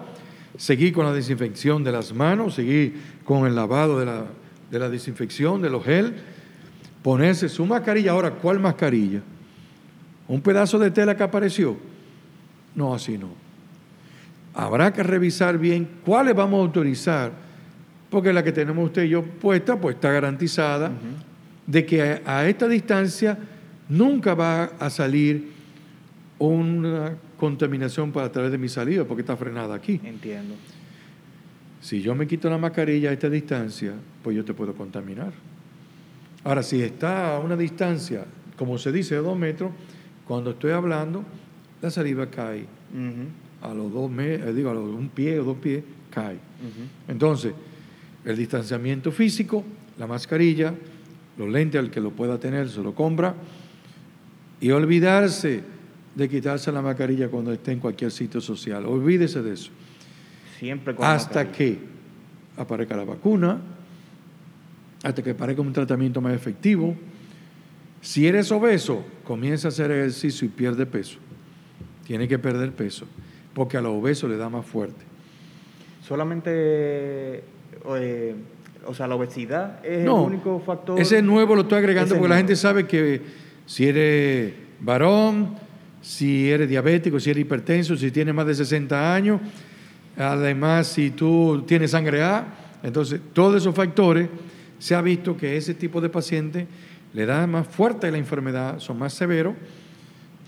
seguir 0.55 0.93
con 0.93 1.05
la 1.05 1.13
desinfección 1.13 1.83
de 1.83 1.91
las 1.91 2.13
manos, 2.13 2.55
seguir 2.55 2.95
con 3.23 3.47
el 3.47 3.55
lavado 3.55 3.99
de 3.99 4.05
la, 4.05 4.25
de 4.69 4.79
la 4.79 4.89
desinfección, 4.89 5.61
de 5.61 5.69
los 5.71 5.83
gel, 5.83 6.15
ponerse 7.01 7.49
su 7.49 7.65
mascarilla. 7.65 8.11
Ahora, 8.11 8.31
¿cuál 8.31 8.59
mascarilla? 8.59 9.21
¿Un 10.27 10.41
pedazo 10.41 10.77
de 10.77 10.91
tela 10.91 11.15
que 11.15 11.23
apareció? 11.23 11.75
No, 12.75 12.93
así 12.93 13.17
no. 13.17 13.29
Habrá 14.53 14.93
que 14.93 15.01
revisar 15.01 15.57
bien 15.57 15.87
cuáles 16.05 16.35
vamos 16.35 16.59
a 16.59 16.61
autorizar, 16.61 17.31
porque 18.11 18.31
la 18.31 18.43
que 18.43 18.51
tenemos 18.51 18.85
usted 18.85 19.03
y 19.03 19.09
yo 19.09 19.23
puesta, 19.23 19.79
pues 19.79 19.95
está 19.95 20.11
garantizada 20.11 20.91
de 21.67 21.85
que 21.85 22.21
a, 22.25 22.47
esta 22.47 22.67
distancia 22.67 23.37
nunca 23.89 24.33
va 24.33 24.71
a 24.79 24.89
salir 24.89 25.51
una 26.39 27.15
contaminación 27.37 28.11
para 28.11 28.27
a 28.27 28.31
través 28.31 28.51
de 28.51 28.57
mi 28.57 28.69
salida, 28.69 29.05
porque 29.05 29.21
está 29.21 29.35
frenada 29.37 29.75
aquí. 29.75 29.99
Entiendo. 30.03 30.55
Si 31.81 32.01
yo 32.01 32.15
me 32.15 32.25
quito 32.25 32.49
la 32.49 32.57
mascarilla 32.57 33.09
a 33.09 33.13
esta 33.13 33.29
distancia, 33.29 33.93
pues 34.23 34.35
yo 34.35 34.43
te 34.43 34.53
puedo 34.53 34.73
contaminar. 34.73 35.31
Ahora, 36.43 36.63
si 36.63 36.81
está 36.81 37.35
a 37.35 37.39
una 37.39 37.55
distancia, 37.55 38.25
como 38.57 38.77
se 38.77 38.91
dice, 38.91 39.15
de 39.15 39.21
dos 39.21 39.37
metros, 39.37 39.71
cuando 40.25 40.51
estoy 40.51 40.71
hablando, 40.71 41.23
la 41.81 41.91
saliva 41.91 42.29
cae. 42.29 42.65
A 43.61 43.73
los 43.73 43.91
dos 43.91 44.09
metros, 44.09 44.49
eh, 44.49 44.53
digo, 44.53 44.69
a 44.69 44.73
los 44.73 44.83
un 44.83 45.09
pie 45.09 45.39
o 45.39 45.43
dos 45.43 45.57
pies, 45.57 45.83
cae. 46.09 46.37
Entonces, 47.07 47.53
el 48.23 48.37
distanciamiento 48.37 49.11
físico, 49.11 49.63
la 49.97 50.07
mascarilla, 50.07 50.73
los 51.37 51.49
lentes 51.49 51.79
al 51.79 51.91
que 51.91 52.01
lo 52.01 52.11
pueda 52.11 52.39
tener, 52.39 52.69
se 52.69 52.81
lo 52.81 52.93
compra. 52.93 53.35
Y 54.59 54.71
olvidarse 54.71 55.63
de 56.15 56.29
quitarse 56.29 56.71
la 56.71 56.81
mascarilla 56.81 57.29
cuando 57.29 57.53
esté 57.53 57.71
en 57.71 57.79
cualquier 57.79 58.11
sitio 58.11 58.41
social. 58.41 58.85
Olvídese 58.85 59.43
de 59.43 59.53
eso. 59.53 59.69
Siempre 60.57 60.95
con 60.95 61.05
Hasta 61.05 61.51
que 61.51 61.77
aparezca 62.57 62.97
la 62.97 63.03
vacuna, 63.03 63.61
hasta 65.03 65.21
que 65.21 65.31
aparezca 65.31 65.61
un 65.61 65.73
tratamiento 65.73 66.19
más 66.19 66.33
efectivo. 66.33 66.95
Si 68.01 68.27
eres 68.27 68.51
obeso, 68.51 69.03
comienza 69.23 69.67
a 69.67 69.69
hacer 69.69 69.91
ejercicio 69.91 70.47
y 70.47 70.49
pierde 70.49 70.87
peso. 70.87 71.19
Tiene 72.05 72.27
que 72.27 72.39
perder 72.39 72.71
peso, 72.71 73.05
porque 73.53 73.77
a 73.77 73.81
los 73.81 73.91
obesos 73.91 74.29
le 74.29 74.37
da 74.37 74.49
más 74.49 74.65
fuerte. 74.65 75.05
Solamente, 76.07 77.43
eh, 77.95 78.35
o 78.87 78.93
sea, 78.93 79.07
la 79.07 79.15
obesidad 79.15 79.85
es 79.85 80.03
el 80.03 80.09
único 80.09 80.59
factor. 80.59 80.99
Ese 80.99 81.21
nuevo 81.21 81.55
lo 81.55 81.61
estoy 81.61 81.79
agregando 81.79 82.15
porque 82.15 82.29
la 82.29 82.37
gente 82.37 82.55
sabe 82.55 82.87
que 82.87 83.21
si 83.65 83.87
eres 83.87 84.53
varón, 84.79 85.55
si 86.01 86.49
eres 86.49 86.69
diabético, 86.69 87.19
si 87.19 87.29
eres 87.29 87.41
hipertenso, 87.41 87.97
si 87.97 88.11
tienes 88.11 88.33
más 88.33 88.47
de 88.47 88.55
60 88.55 89.13
años, 89.13 89.41
además 90.17 90.87
si 90.87 91.11
tú 91.11 91.63
tienes 91.67 91.91
sangre 91.91 92.23
A, 92.23 92.45
entonces 92.83 93.19
todos 93.33 93.55
esos 93.55 93.75
factores 93.75 94.29
se 94.79 94.95
ha 94.95 95.01
visto 95.01 95.35
que 95.35 95.57
ese 95.57 95.73
tipo 95.73 95.99
de 96.01 96.09
paciente 96.09 96.67
le 97.13 97.25
da 97.25 97.45
más 97.47 97.67
fuerte 97.67 98.11
la 98.11 98.17
enfermedad, 98.17 98.79
son 98.79 98.99
más 98.99 99.13
severos 99.13 99.55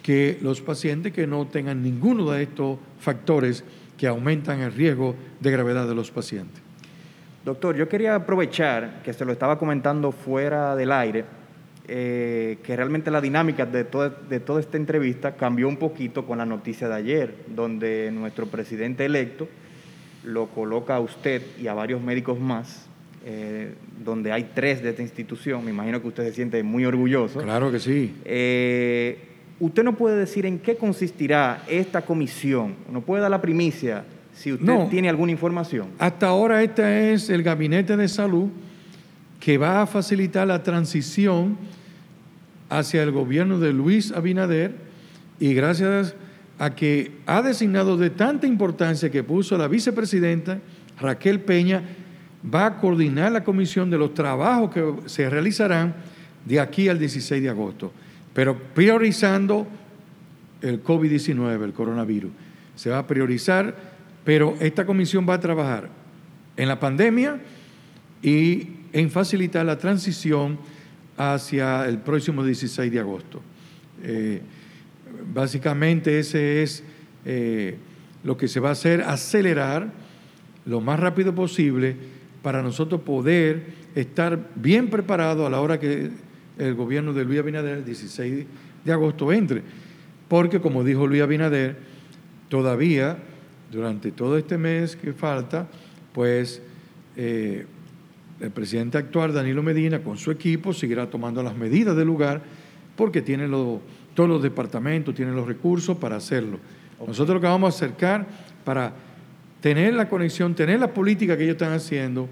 que 0.04 0.40
los 0.42 0.62
pacientes 0.62 1.12
que 1.12 1.28
no 1.28 1.48
tengan 1.48 1.84
ninguno 1.84 2.32
de 2.32 2.44
estos 2.44 2.78
factores 3.00 3.64
que 3.98 4.08
aumentan 4.08 4.62
el 4.62 4.72
riesgo 4.72 5.16
de 5.40 5.52
gravedad 5.52 5.88
de 5.88 5.96
los 5.96 6.10
pacientes. 6.10 6.69
Doctor, 7.46 7.76
yo 7.76 7.88
quería 7.88 8.16
aprovechar 8.16 9.02
que 9.04 9.14
se 9.14 9.26
lo 9.26 9.32
estaba 9.32 9.58
comentando 9.58 10.12
fuera 10.12 10.76
del 10.76 10.92
aire 10.92 11.26
eh, 11.92 12.60
que 12.62 12.76
realmente 12.76 13.10
la 13.10 13.20
dinámica 13.20 13.66
de 13.66 13.84
toda, 13.84 14.10
de 14.10 14.40
toda 14.40 14.60
esta 14.60 14.78
entrevista 14.78 15.36
cambió 15.36 15.68
un 15.68 15.78
poquito 15.78 16.24
con 16.24 16.38
la 16.38 16.46
noticia 16.46 16.88
de 16.88 16.94
ayer, 16.94 17.34
donde 17.48 18.12
nuestro 18.14 18.46
presidente 18.46 19.06
electo 19.06 19.48
lo 20.24 20.50
coloca 20.50 20.98
a 20.98 21.00
usted 21.00 21.42
y 21.60 21.66
a 21.66 21.74
varios 21.74 22.00
médicos 22.00 22.40
más, 22.40 22.88
eh, 23.26 23.74
donde 24.04 24.32
hay 24.32 24.52
tres 24.54 24.84
de 24.84 24.90
esta 24.92 25.02
institución. 25.02 25.66
Me 25.66 25.72
imagino 25.72 26.00
que 26.00 26.10
usted 26.10 26.26
se 26.26 26.34
siente 26.34 26.62
muy 26.62 26.86
orgulloso. 26.86 27.42
Claro 27.42 27.72
que 27.72 27.80
sí. 27.80 28.16
Eh, 28.24 29.18
¿Usted 29.60 29.84
no 29.84 29.96
puede 29.96 30.16
decir 30.16 30.46
en 30.46 30.60
qué 30.60 30.76
consistirá 30.76 31.64
esta 31.68 32.04
comisión? 32.04 32.76
¿No 32.92 33.02
puede 33.02 33.24
dar 33.24 33.32
la 33.32 33.42
primicia 33.42 34.04
si 34.40 34.54
usted 34.54 34.88
tiene 34.90 35.10
alguna 35.10 35.32
información? 35.32 35.90
Hasta 36.00 36.28
ahora 36.28 36.64
este 36.64 37.14
es 37.14 37.30
el 37.30 37.44
Gabinete 37.44 37.98
de 37.98 38.08
Salud 38.08 38.48
que 39.40 39.58
va 39.58 39.82
a 39.82 39.88
facilitar 39.88 40.48
la 40.48 40.64
transición 40.64 41.58
hacia 42.70 43.04
el 43.04 43.12
gobierno 43.12 43.60
de 43.60 43.74
Luis 43.74 44.12
Abinader 44.12 44.76
y 45.40 45.54
gracias 45.54 46.16
a 46.58 46.76
que 46.76 47.12
ha 47.26 47.42
designado 47.42 47.98
de 47.98 48.10
tanta 48.10 48.48
importancia 48.48 49.10
que 49.10 49.24
puso 49.24 49.58
la 49.58 49.68
vicepresidenta 49.68 50.60
Raquel 51.00 51.40
Peña, 51.42 51.84
va 52.54 52.66
a 52.66 52.78
coordinar 52.78 53.32
la 53.32 53.44
comisión 53.44 53.90
de 53.90 53.98
los 53.98 54.14
trabajos 54.14 54.72
que 54.72 55.10
se 55.10 55.30
realizarán 55.30 55.96
de 56.46 56.60
aquí 56.60 56.88
al 56.88 57.00
16 57.00 57.44
de 57.44 57.50
agosto 57.50 57.92
pero 58.34 58.58
priorizando 58.58 59.68
el 60.62 60.84
COVID-19, 60.84 61.64
el 61.64 61.74
coronavirus. 61.74 62.32
Se 62.76 62.90
va 62.90 63.00
a 63.00 63.08
priorizar, 63.08 63.76
pero 64.24 64.56
esta 64.60 64.86
comisión 64.86 65.26
va 65.28 65.36
a 65.36 65.40
trabajar 65.40 65.90
en 66.58 66.68
la 66.68 66.80
pandemia 66.80 67.40
y 68.22 68.70
en 68.94 69.10
facilitar 69.10 69.66
la 69.66 69.78
transición 69.78 70.58
hacia 71.18 71.86
el 71.88 72.00
próximo 72.00 72.44
16 72.44 72.92
de 72.92 73.00
agosto. 73.00 73.42
Eh, 74.04 74.42
básicamente 75.34 76.20
ese 76.20 76.64
es 76.64 76.84
eh, 77.26 77.78
lo 78.24 78.38
que 78.38 78.48
se 78.48 78.60
va 78.60 78.70
a 78.70 78.72
hacer, 78.74 79.02
acelerar 79.02 79.92
lo 80.66 80.82
más 80.82 81.00
rápido 81.00 81.34
posible 81.34 81.96
para 82.42 82.62
nosotros 82.62 83.02
poder 83.02 83.80
estar 83.96 84.50
bien 84.56 84.90
preparados 84.90 85.46
a 85.46 85.50
la 85.50 85.60
hora 85.60 85.80
que 85.80 86.10
el 86.58 86.76
gobierno 86.76 87.14
de 87.14 87.26
Luis 87.26 87.40
Abinader 87.40 87.78
el 87.78 87.86
16 87.86 88.46
de 88.86 88.92
agosto 88.92 89.32
entre. 89.32 89.64
Porque, 90.28 90.62
como 90.62 90.84
dijo 90.84 91.08
Luis 91.08 91.22
Abinader, 91.22 91.78
todavía, 92.50 93.18
durante 93.72 94.12
todo 94.12 94.38
este 94.38 94.58
mes 94.58 94.96
que 94.96 95.14
falta, 95.14 95.68
pues 96.14 96.62
eh, 97.16 97.66
el 98.40 98.52
presidente 98.52 98.98
actual, 98.98 99.34
Danilo 99.34 99.62
Medina, 99.62 100.02
con 100.02 100.18
su 100.18 100.32
equipo, 100.32 100.74
seguirá 100.74 101.10
tomando 101.10 101.44
las 101.44 101.56
medidas 101.56 101.96
del 101.96 102.08
lugar 102.08 102.42
porque 102.96 103.22
tiene 103.22 103.48
todos 103.48 104.30
los 104.30 104.42
departamentos, 104.44 105.16
tienen 105.16 105.36
los 105.36 105.48
recursos 105.48 105.98
para 105.98 106.18
hacerlo. 106.18 106.60
Nosotros 107.06 107.36
lo 107.36 107.42
que 107.42 107.48
vamos 107.48 107.74
a 107.74 107.78
acercar 107.78 108.28
para 108.66 108.94
tener 109.62 109.94
la 109.94 110.10
conexión, 110.10 110.56
tener 110.56 110.80
la 110.80 110.94
política 110.94 111.38
que 111.38 111.44
ellos 111.44 111.54
están 111.54 111.74
haciendo, 111.74 112.28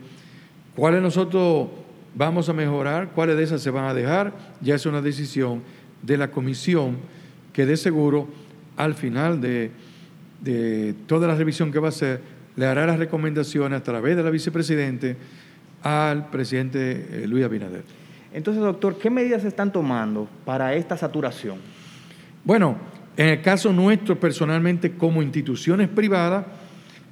cuáles 0.75 1.01
nosotros 1.01 1.69
vamos 2.15 2.49
a 2.49 2.53
mejorar, 2.53 3.11
cuáles 3.11 3.37
de 3.37 3.43
esas 3.43 3.61
se 3.61 3.69
van 3.69 3.85
a 3.85 3.93
dejar, 3.93 4.33
ya 4.61 4.75
es 4.75 4.85
una 4.85 5.01
decisión 5.01 5.61
de 6.01 6.17
la 6.17 6.31
comisión 6.31 6.97
que 7.53 7.65
de 7.65 7.77
seguro 7.77 8.27
al 8.75 8.93
final 8.93 9.41
de, 9.41 9.71
toda 11.07 11.27
la 11.27 11.35
revisión 11.35 11.71
que 11.71 11.79
va 11.79 11.87
a 11.87 11.89
hacer, 11.89 12.21
le 12.55 12.65
hará 12.65 12.85
las 12.85 12.99
recomendaciones 12.99 13.79
a 13.79 13.83
través 13.83 14.15
de 14.15 14.23
la 14.23 14.29
vicepresidente 14.29 15.15
al 15.83 16.29
presidente 16.29 17.23
eh, 17.23 17.27
Luis 17.27 17.45
Abinader. 17.45 17.83
Entonces, 18.33 18.61
doctor, 18.61 18.97
¿qué 18.97 19.09
medidas 19.09 19.43
se 19.43 19.47
están 19.47 19.71
tomando 19.71 20.27
para 20.43 20.73
esta 20.73 20.97
saturación? 20.97 21.57
Bueno, 22.43 22.77
en 23.15 23.27
el 23.29 23.41
caso 23.41 23.71
nuestro, 23.71 24.19
personalmente, 24.19 24.93
como 24.93 25.21
instituciones 25.21 25.87
privadas, 25.87 26.45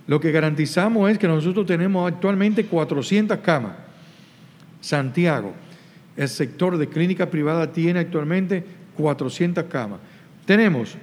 lo 0.07 0.19
que 0.19 0.31
garantizamos 0.31 1.09
es 1.09 1.17
que 1.17 1.27
nosotros 1.27 1.65
tenemos 1.65 2.11
actualmente 2.11 2.65
400 2.65 3.39
camas 3.39 3.85
Santiago, 4.85 5.51
el 6.15 6.29
sector 6.29 6.77
de 6.77 6.87
clínica 6.87 7.31
privada 7.31 7.71
tiene 7.71 8.01
actualmente 8.01 8.63
400 8.95 9.63
camas. 9.63 9.99
Tenemos 10.45 10.95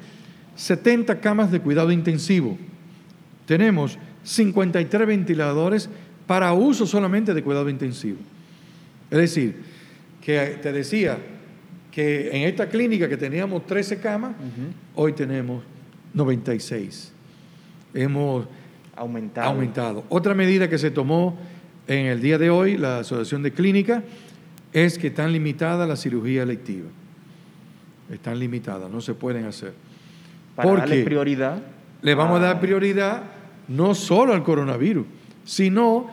70 0.62 1.20
camas 1.20 1.50
de 1.50 1.58
cuidado 1.58 1.90
intensivo. 1.90 2.56
Tenemos 3.46 3.98
53 4.22 5.08
ventiladores 5.08 5.90
para 6.28 6.52
uso 6.52 6.86
solamente 6.86 7.34
de 7.34 7.42
cuidado 7.42 7.68
intensivo. 7.68 8.18
Es 9.10 9.18
decir, 9.18 9.56
que 10.24 10.60
te 10.62 10.70
decía 10.72 11.18
que 11.90 12.28
en 12.28 12.42
esta 12.42 12.68
clínica 12.68 13.08
que 13.08 13.16
teníamos 13.16 13.66
13 13.66 13.98
camas, 13.98 14.36
hoy 14.94 15.14
tenemos 15.14 15.64
96. 16.14 17.12
Hemos 17.92 18.46
aumentado. 18.94 19.48
aumentado. 19.48 20.04
Otra 20.10 20.32
medida 20.32 20.70
que 20.70 20.78
se 20.78 20.92
tomó 20.92 21.36
en 21.88 22.06
el 22.06 22.20
día 22.20 22.38
de 22.38 22.50
hoy, 22.50 22.76
la 22.76 23.00
Asociación 23.00 23.42
de 23.42 23.50
Clínica 23.50 24.04
es 24.72 24.96
que 24.96 25.08
están 25.08 25.32
limitadas 25.32 25.88
la 25.88 25.96
cirugía 25.96 26.44
electiva. 26.44 26.86
Están 28.12 28.38
limitadas, 28.38 28.88
no 28.88 29.00
se 29.00 29.14
pueden 29.14 29.46
hacer. 29.46 29.74
Para 30.54 30.72
darle 30.72 31.02
prioridad. 31.04 31.62
Le 32.02 32.14
vamos 32.14 32.40
a 32.40 32.44
dar 32.44 32.60
prioridad 32.60 33.22
no 33.68 33.94
solo 33.94 34.34
al 34.34 34.42
coronavirus, 34.42 35.06
sino 35.44 36.08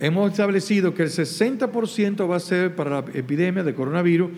hemos 0.00 0.30
establecido 0.30 0.94
que 0.94 1.04
el 1.04 1.10
60% 1.10 2.28
va 2.28 2.36
a 2.36 2.40
ser 2.40 2.74
para 2.74 2.90
la 2.90 2.98
epidemia 3.14 3.62
de 3.62 3.74
coronavirus 3.74 4.30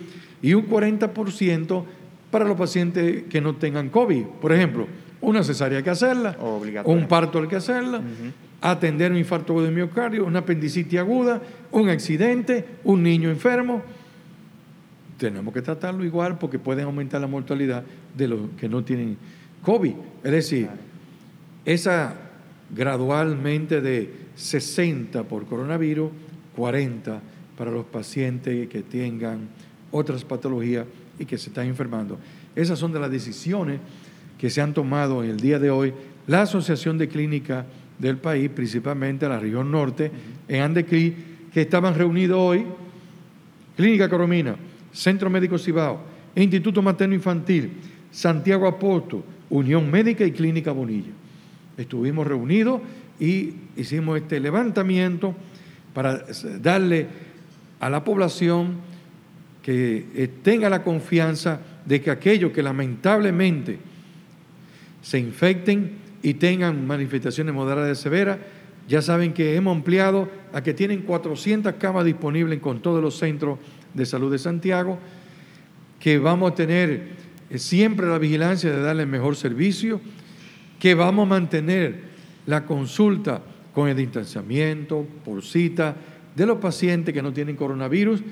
y 0.42 0.52
un 0.52 0.68
40% 0.68 1.84
para 2.30 2.44
los 2.44 2.58
pacientes 2.58 3.24
que 3.30 3.40
no 3.40 3.56
tengan 3.56 3.88
COVID. 3.88 4.24
Por 4.42 4.52
ejemplo, 4.52 4.86
una 5.20 5.42
cesárea 5.42 5.78
hay 5.78 5.84
que 5.84 5.90
hacerla, 5.90 6.36
un 6.84 7.06
parto 7.08 7.40
hay 7.40 7.48
que 7.48 7.56
hacerla, 7.56 8.02
atender 8.60 9.10
un 9.10 9.18
infarto 9.18 9.62
de 9.62 9.70
miocardio, 9.70 10.24
una 10.26 10.40
apendicitis 10.40 10.98
aguda, 10.98 11.40
un 11.70 11.88
accidente, 11.88 12.64
un 12.84 13.02
niño 13.02 13.30
enfermo. 13.30 13.82
Tenemos 15.24 15.54
que 15.54 15.62
tratarlo 15.62 16.04
igual 16.04 16.36
porque 16.36 16.58
pueden 16.58 16.84
aumentar 16.84 17.18
la 17.18 17.26
mortalidad 17.26 17.82
de 18.14 18.28
los 18.28 18.40
que 18.58 18.68
no 18.68 18.84
tienen 18.84 19.16
COVID. 19.62 19.94
Es 20.22 20.30
decir, 20.30 20.68
esa 21.64 22.14
gradualmente 22.68 23.80
de 23.80 24.12
60 24.36 25.22
por 25.22 25.46
coronavirus, 25.46 26.10
40 26.54 27.22
para 27.56 27.70
los 27.70 27.86
pacientes 27.86 28.68
que 28.68 28.82
tengan 28.82 29.48
otras 29.92 30.26
patologías 30.26 30.84
y 31.18 31.24
que 31.24 31.38
se 31.38 31.48
están 31.48 31.68
enfermando. 31.68 32.18
Esas 32.54 32.78
son 32.78 32.92
de 32.92 33.00
las 33.00 33.10
decisiones 33.10 33.80
que 34.36 34.50
se 34.50 34.60
han 34.60 34.74
tomado 34.74 35.24
en 35.24 35.30
el 35.30 35.40
día 35.40 35.58
de 35.58 35.70
hoy 35.70 35.94
la 36.26 36.42
Asociación 36.42 36.98
de 36.98 37.08
Clínica 37.08 37.64
del 37.98 38.18
país, 38.18 38.50
principalmente 38.50 39.26
la 39.26 39.38
región 39.38 39.70
norte, 39.70 40.10
en 40.48 40.60
Andecrí, 40.60 41.16
que 41.50 41.62
estaban 41.62 41.94
reunidos 41.94 42.38
hoy, 42.38 42.66
Clínica 43.74 44.10
Coromina, 44.10 44.56
Centro 44.94 45.28
Médico 45.28 45.58
Cibao, 45.58 46.00
Instituto 46.36 46.80
Materno 46.80 47.14
Infantil, 47.14 47.72
Santiago 48.10 48.66
Aposto, 48.66 49.24
Unión 49.50 49.90
Médica 49.90 50.24
y 50.24 50.32
Clínica 50.32 50.72
Bonilla. 50.72 51.10
Estuvimos 51.76 52.26
reunidos 52.26 52.80
y 53.18 53.54
hicimos 53.76 54.18
este 54.18 54.38
levantamiento 54.38 55.34
para 55.92 56.24
darle 56.60 57.08
a 57.80 57.90
la 57.90 58.04
población 58.04 58.76
que 59.62 60.30
tenga 60.42 60.70
la 60.70 60.82
confianza 60.82 61.60
de 61.84 62.00
que 62.00 62.10
aquellos 62.10 62.52
que 62.52 62.62
lamentablemente 62.62 63.78
se 65.02 65.18
infecten 65.18 65.92
y 66.22 66.34
tengan 66.34 66.86
manifestaciones 66.86 67.54
moderadas 67.54 67.98
y 67.98 68.02
severas, 68.02 68.38
ya 68.88 69.02
saben 69.02 69.32
que 69.32 69.56
hemos 69.56 69.76
ampliado 69.76 70.28
a 70.52 70.62
que 70.62 70.74
tienen 70.74 71.02
400 71.02 71.74
camas 71.74 72.04
disponibles 72.04 72.60
con 72.60 72.80
todos 72.80 73.02
los 73.02 73.18
centros 73.18 73.58
de 73.94 74.06
salud 74.06 74.30
de 74.30 74.38
Santiago, 74.38 74.98
que 76.00 76.18
vamos 76.18 76.52
a 76.52 76.54
tener 76.54 77.08
eh, 77.50 77.58
siempre 77.58 78.06
la 78.06 78.18
vigilancia 78.18 78.70
de 78.70 78.80
darle 78.80 79.04
el 79.04 79.08
mejor 79.08 79.36
servicio, 79.36 80.00
que 80.78 80.94
vamos 80.94 81.26
a 81.26 81.30
mantener 81.30 82.02
la 82.46 82.66
consulta 82.66 83.40
con 83.72 83.88
el 83.88 83.96
distanciamiento, 83.96 85.06
por 85.24 85.42
cita, 85.42 85.96
de 86.36 86.46
los 86.46 86.58
pacientes 86.58 87.14
que 87.14 87.22
no 87.22 87.32
tienen 87.32 87.56
coronavirus, 87.56 88.22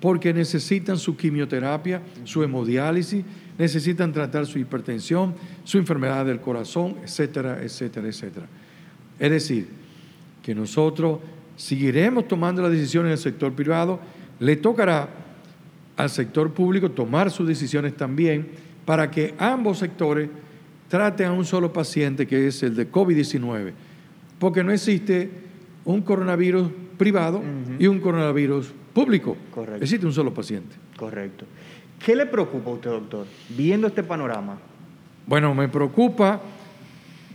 porque 0.00 0.32
necesitan 0.32 0.96
su 0.96 1.16
quimioterapia, 1.16 2.02
su 2.24 2.42
hemodiálisis, 2.42 3.24
necesitan 3.58 4.12
tratar 4.12 4.46
su 4.46 4.58
hipertensión, 4.58 5.34
su 5.64 5.78
enfermedad 5.78 6.24
del 6.24 6.40
corazón, 6.40 6.96
etcétera, 7.02 7.60
etcétera, 7.62 8.06
etcétera. 8.06 8.46
Es 9.18 9.30
decir, 9.30 9.68
que 10.42 10.54
nosotros 10.54 11.18
seguiremos 11.56 12.28
tomando 12.28 12.62
las 12.62 12.70
decisiones 12.70 13.08
en 13.08 13.12
el 13.12 13.18
sector 13.18 13.52
privado, 13.52 14.00
le 14.40 14.56
tocará 14.56 15.08
al 15.96 16.10
sector 16.10 16.52
público 16.52 16.90
tomar 16.90 17.30
sus 17.30 17.46
decisiones 17.46 17.96
también 17.96 18.48
para 18.84 19.10
que 19.10 19.34
ambos 19.38 19.78
sectores 19.78 20.30
traten 20.88 21.26
a 21.26 21.32
un 21.32 21.44
solo 21.44 21.72
paciente 21.72 22.26
que 22.26 22.46
es 22.46 22.62
el 22.62 22.74
de 22.74 22.90
COVID-19, 22.90 23.72
porque 24.38 24.64
no 24.64 24.72
existe 24.72 25.30
un 25.84 26.02
coronavirus 26.02 26.70
privado 26.96 27.42
y 27.78 27.86
un 27.86 28.00
coronavirus 28.00 28.72
público. 28.94 29.36
Existe 29.80 30.06
un 30.06 30.12
solo 30.12 30.32
paciente. 30.32 30.76
Correcto. 30.96 31.44
¿Qué 32.04 32.14
le 32.14 32.26
preocupa 32.26 32.70
a 32.70 32.74
usted, 32.74 32.90
doctor, 32.90 33.26
viendo 33.56 33.86
este 33.86 34.02
panorama? 34.02 34.58
Bueno, 35.26 35.54
me 35.54 35.68
preocupa 35.68 36.40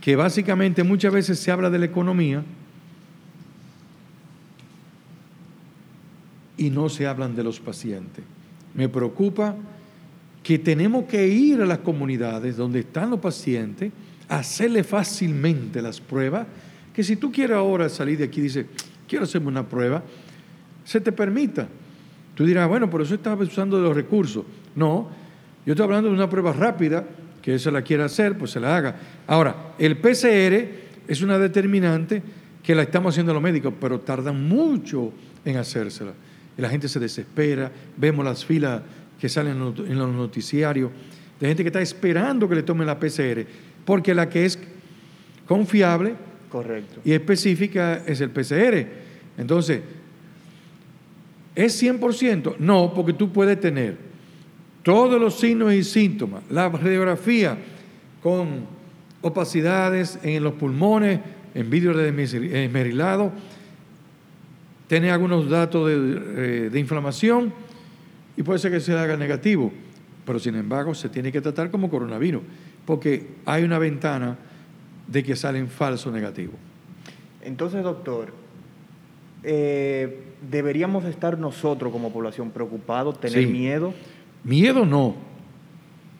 que 0.00 0.16
básicamente 0.16 0.82
muchas 0.82 1.12
veces 1.12 1.38
se 1.38 1.50
habla 1.50 1.70
de 1.70 1.78
la 1.78 1.86
economía 1.86 2.42
y 6.56 6.70
no 6.70 6.88
se 6.88 7.06
hablan 7.06 7.34
de 7.34 7.44
los 7.44 7.60
pacientes. 7.60 8.24
Me 8.74 8.88
preocupa 8.88 9.56
que 10.42 10.58
tenemos 10.58 11.04
que 11.04 11.26
ir 11.26 11.60
a 11.62 11.66
las 11.66 11.78
comunidades 11.78 12.56
donde 12.56 12.80
están 12.80 13.10
los 13.10 13.20
pacientes, 13.20 13.92
hacerle 14.28 14.84
fácilmente 14.84 15.80
las 15.80 16.00
pruebas, 16.00 16.46
que 16.92 17.02
si 17.02 17.16
tú 17.16 17.32
quieres 17.32 17.56
ahora 17.56 17.88
salir 17.88 18.18
de 18.18 18.24
aquí 18.24 18.40
y 18.40 18.44
dices, 18.44 18.66
quiero 19.08 19.24
hacerme 19.24 19.48
una 19.48 19.66
prueba, 19.66 20.02
se 20.84 21.00
te 21.00 21.12
permita. 21.12 21.66
Tú 22.34 22.44
dirás, 22.44 22.68
bueno, 22.68 22.90
por 22.90 23.00
eso 23.00 23.14
estás 23.14 23.38
usando 23.40 23.78
los 23.80 23.94
recursos. 23.94 24.44
No, 24.74 25.08
yo 25.64 25.72
estoy 25.72 25.84
hablando 25.84 26.08
de 26.08 26.14
una 26.14 26.28
prueba 26.28 26.52
rápida, 26.52 27.04
que 27.40 27.58
se 27.58 27.70
la 27.70 27.82
quiera 27.82 28.06
hacer, 28.06 28.38
pues 28.38 28.52
se 28.52 28.60
la 28.60 28.76
haga. 28.76 28.96
Ahora, 29.26 29.74
el 29.78 29.98
PCR 29.98 30.68
es 31.06 31.20
una 31.22 31.38
determinante 31.38 32.22
que 32.62 32.74
la 32.74 32.82
estamos 32.82 33.14
haciendo 33.14 33.34
los 33.34 33.42
médicos, 33.42 33.74
pero 33.78 34.00
tardan 34.00 34.48
mucho 34.48 35.12
en 35.44 35.58
hacérsela. 35.58 36.12
Y 36.56 36.62
la 36.62 36.68
gente 36.68 36.88
se 36.88 37.00
desespera, 37.00 37.70
vemos 37.96 38.24
las 38.24 38.44
filas 38.44 38.82
que 39.20 39.28
salen 39.28 39.56
en 39.56 39.98
los 39.98 40.08
noticiarios 40.14 40.90
de 41.40 41.48
gente 41.48 41.62
que 41.62 41.68
está 41.68 41.80
esperando 41.80 42.48
que 42.48 42.54
le 42.54 42.62
tomen 42.62 42.86
la 42.86 42.98
PCR, 42.98 43.44
porque 43.84 44.14
la 44.14 44.28
que 44.28 44.44
es 44.44 44.58
confiable 45.46 46.14
Correcto. 46.50 47.00
y 47.04 47.12
específica 47.12 48.02
es 48.06 48.20
el 48.20 48.30
PCR. 48.30 48.86
Entonces, 49.36 49.80
¿es 51.54 51.82
100%? 51.82 52.56
No, 52.58 52.94
porque 52.94 53.12
tú 53.12 53.32
puedes 53.32 53.60
tener 53.60 53.96
todos 54.82 55.20
los 55.20 55.38
signos 55.38 55.72
y 55.72 55.82
síntomas, 55.82 56.42
la 56.50 56.68
radiografía 56.68 57.58
con 58.22 58.66
opacidades 59.22 60.18
en 60.22 60.44
los 60.44 60.54
pulmones, 60.54 61.20
en 61.54 61.70
vidrio 61.70 61.94
de 61.94 62.08
esmerilado, 62.64 63.32
tiene 64.86 65.10
algunos 65.10 65.48
datos 65.48 65.88
de, 65.88 65.94
eh, 65.94 66.70
de, 66.70 66.80
inflamación 66.80 67.52
y 68.36 68.42
puede 68.42 68.58
ser 68.58 68.70
que 68.70 68.80
se 68.80 68.92
haga 68.92 69.16
negativo, 69.16 69.72
pero 70.26 70.38
sin 70.38 70.54
embargo 70.56 70.94
se 70.94 71.08
tiene 71.08 71.32
que 71.32 71.40
tratar 71.40 71.70
como 71.70 71.88
coronavirus, 71.88 72.42
porque 72.84 73.28
hay 73.46 73.64
una 73.64 73.78
ventana 73.78 74.36
de 75.06 75.22
que 75.22 75.36
salen 75.36 75.68
falsos 75.68 76.12
negativos. 76.12 76.56
Entonces, 77.42 77.82
doctor, 77.82 78.32
eh, 79.42 80.22
¿deberíamos 80.50 81.04
estar 81.04 81.38
nosotros 81.38 81.92
como 81.92 82.12
población 82.12 82.50
preocupados, 82.50 83.20
tener 83.20 83.46
miedo? 83.46 83.94
Miedo 84.42 84.84
no. 84.84 85.16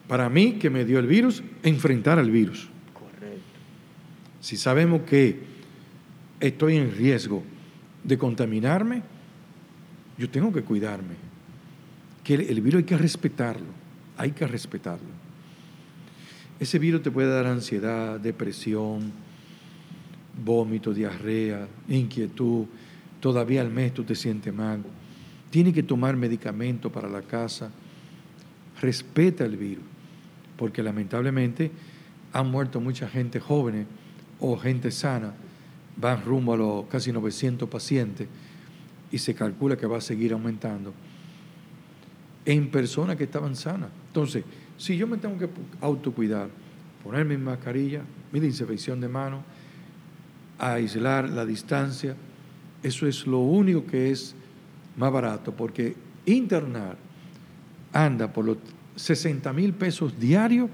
Para 0.07 0.29
mí, 0.29 0.53
que 0.53 0.69
me 0.69 0.85
dio 0.85 0.99
el 0.99 1.07
virus, 1.07 1.43
enfrentar 1.63 2.19
al 2.19 2.29
virus. 2.29 2.69
Correcto. 2.93 3.41
Si 4.39 4.55
sabemos 4.55 5.01
que 5.01 5.39
estoy 6.39 6.77
en 6.77 6.95
riesgo 6.95 7.43
de 8.05 8.17
contaminarme, 8.17 9.01
yo 10.17 10.29
tengo 10.29 10.53
que 10.53 10.61
cuidarme. 10.61 11.15
Que 12.23 12.35
el, 12.35 12.61
virus 12.61 12.79
hay 12.79 12.85
que 12.85 12.97
respetarlo, 12.97 13.67
hay 14.17 14.31
que 14.31 14.47
respetarlo. 14.47 15.09
Ese 16.59 16.79
virus 16.79 17.03
te 17.03 17.11
puede 17.11 17.29
dar 17.29 17.45
ansiedad, 17.47 18.19
depresión, 18.19 19.11
vómito, 20.43 20.93
diarrea, 20.93 21.67
inquietud. 21.89 22.65
Todavía 23.19 23.61
al 23.61 23.71
mes 23.71 23.93
tú 23.93 24.03
te 24.03 24.15
sientes 24.15 24.53
mal. 24.53 24.83
Tiene 25.49 25.73
que 25.73 25.83
tomar 25.83 26.15
medicamento 26.15 26.91
para 26.91 27.09
la 27.09 27.21
casa. 27.21 27.69
Respeta 28.81 29.45
el 29.45 29.57
virus, 29.57 29.83
porque 30.57 30.81
lamentablemente 30.81 31.71
han 32.33 32.49
muerto 32.49 32.79
mucha 32.79 33.07
gente 33.07 33.39
joven 33.39 33.87
o 34.39 34.57
gente 34.57 34.91
sana 34.91 35.33
van 35.97 36.23
rumbo 36.23 36.53
a 36.53 36.57
los 36.57 36.85
casi 36.85 37.11
900 37.11 37.69
pacientes 37.69 38.27
y 39.11 39.17
se 39.17 39.33
calcula 39.33 39.77
que 39.77 39.87
va 39.87 39.97
a 39.97 40.01
seguir 40.01 40.33
aumentando 40.33 40.93
en 42.45 42.69
personas 42.69 43.15
que 43.15 43.23
estaban 43.23 43.55
sanas. 43.55 43.89
Entonces, 44.07 44.43
si 44.77 44.97
yo 44.97 45.07
me 45.07 45.17
tengo 45.17 45.37
que 45.37 45.49
autocuidar, 45.81 46.49
ponerme 47.03 47.37
mi 47.37 47.43
mascarilla, 47.43 48.01
mi 48.31 48.39
desinfección 48.39 48.99
de 48.99 49.07
manos, 49.07 49.41
aislar 50.59 51.29
la 51.29 51.45
distancia, 51.45 52.15
eso 52.83 53.07
es 53.07 53.25
lo 53.25 53.39
único 53.39 53.85
que 53.85 54.11
es 54.11 54.35
más 54.97 55.11
barato, 55.11 55.53
porque 55.53 55.95
internar 56.25 56.97
anda 57.93 58.31
por 58.31 58.45
los 58.45 58.57
60 58.95 59.51
mil 59.53 59.73
pesos 59.73 60.19
diarios 60.19 60.69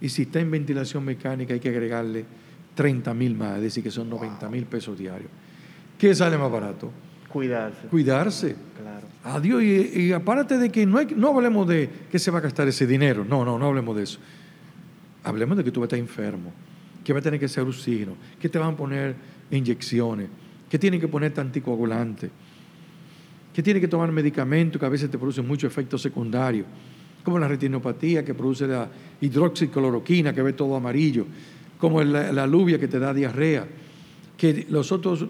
y 0.00 0.08
si 0.08 0.22
está 0.22 0.40
en 0.40 0.50
ventilación 0.50 1.04
mecánica 1.04 1.54
hay 1.54 1.60
que 1.60 1.68
agregarle 1.68 2.24
30 2.74 3.12
mil 3.14 3.36
más, 3.36 3.56
es 3.56 3.62
decir, 3.62 3.82
que 3.82 3.90
son 3.90 4.08
90 4.08 4.48
mil 4.48 4.64
pesos 4.66 4.98
diarios. 4.98 5.30
¿Qué 5.98 6.14
sale 6.14 6.38
más 6.38 6.50
barato? 6.50 6.90
Cuidarse. 7.28 7.86
Cuidarse. 7.88 8.56
Claro. 8.80 9.06
Adiós. 9.22 9.62
Y, 9.62 10.12
aparte 10.12 10.58
de 10.58 10.70
que 10.70 10.86
no, 10.86 10.98
hay, 10.98 11.06
no 11.14 11.28
hablemos 11.28 11.68
de 11.68 11.88
que 12.10 12.18
se 12.18 12.30
va 12.30 12.38
a 12.38 12.40
gastar 12.40 12.66
ese 12.68 12.86
dinero. 12.86 13.24
No, 13.24 13.44
no, 13.44 13.58
no 13.58 13.66
hablemos 13.66 13.96
de 13.96 14.02
eso. 14.02 14.18
Hablemos 15.22 15.56
de 15.58 15.64
que 15.64 15.70
tú 15.70 15.80
vas 15.80 15.86
a 15.86 15.88
estar 15.88 15.98
enfermo, 15.98 16.52
que 17.04 17.12
vas 17.12 17.20
a 17.20 17.24
tener 17.24 17.38
que 17.38 17.46
hacer 17.46 17.62
oxígeno, 17.62 18.14
que 18.40 18.48
te 18.48 18.58
van 18.58 18.74
a 18.74 18.76
poner 18.76 19.14
inyecciones, 19.50 20.28
que 20.68 20.78
tienen 20.78 20.98
que 20.98 21.08
ponerte 21.08 21.40
anticoagulante, 21.40 22.30
que 23.52 23.62
tienen 23.62 23.82
que 23.82 23.88
tomar 23.88 24.10
medicamentos 24.10 24.80
que 24.80 24.86
a 24.86 24.88
veces 24.88 25.10
te 25.10 25.18
producen 25.18 25.46
muchos 25.46 25.70
efectos 25.70 26.00
secundarios, 26.00 26.66
como 27.22 27.38
la 27.38 27.46
retinopatía 27.46 28.24
que 28.24 28.32
produce 28.32 28.66
la 28.66 28.88
hidroxicloroquina 29.20 30.32
que 30.32 30.40
ve 30.40 30.54
todo 30.54 30.74
amarillo 30.74 31.26
como 31.80 32.02
la, 32.02 32.32
la 32.32 32.44
aluvia 32.44 32.78
que 32.78 32.88
te 32.88 32.98
da 32.98 33.12
diarrea, 33.14 33.66
que 34.36 34.66
los 34.70 34.92
otros 34.92 35.26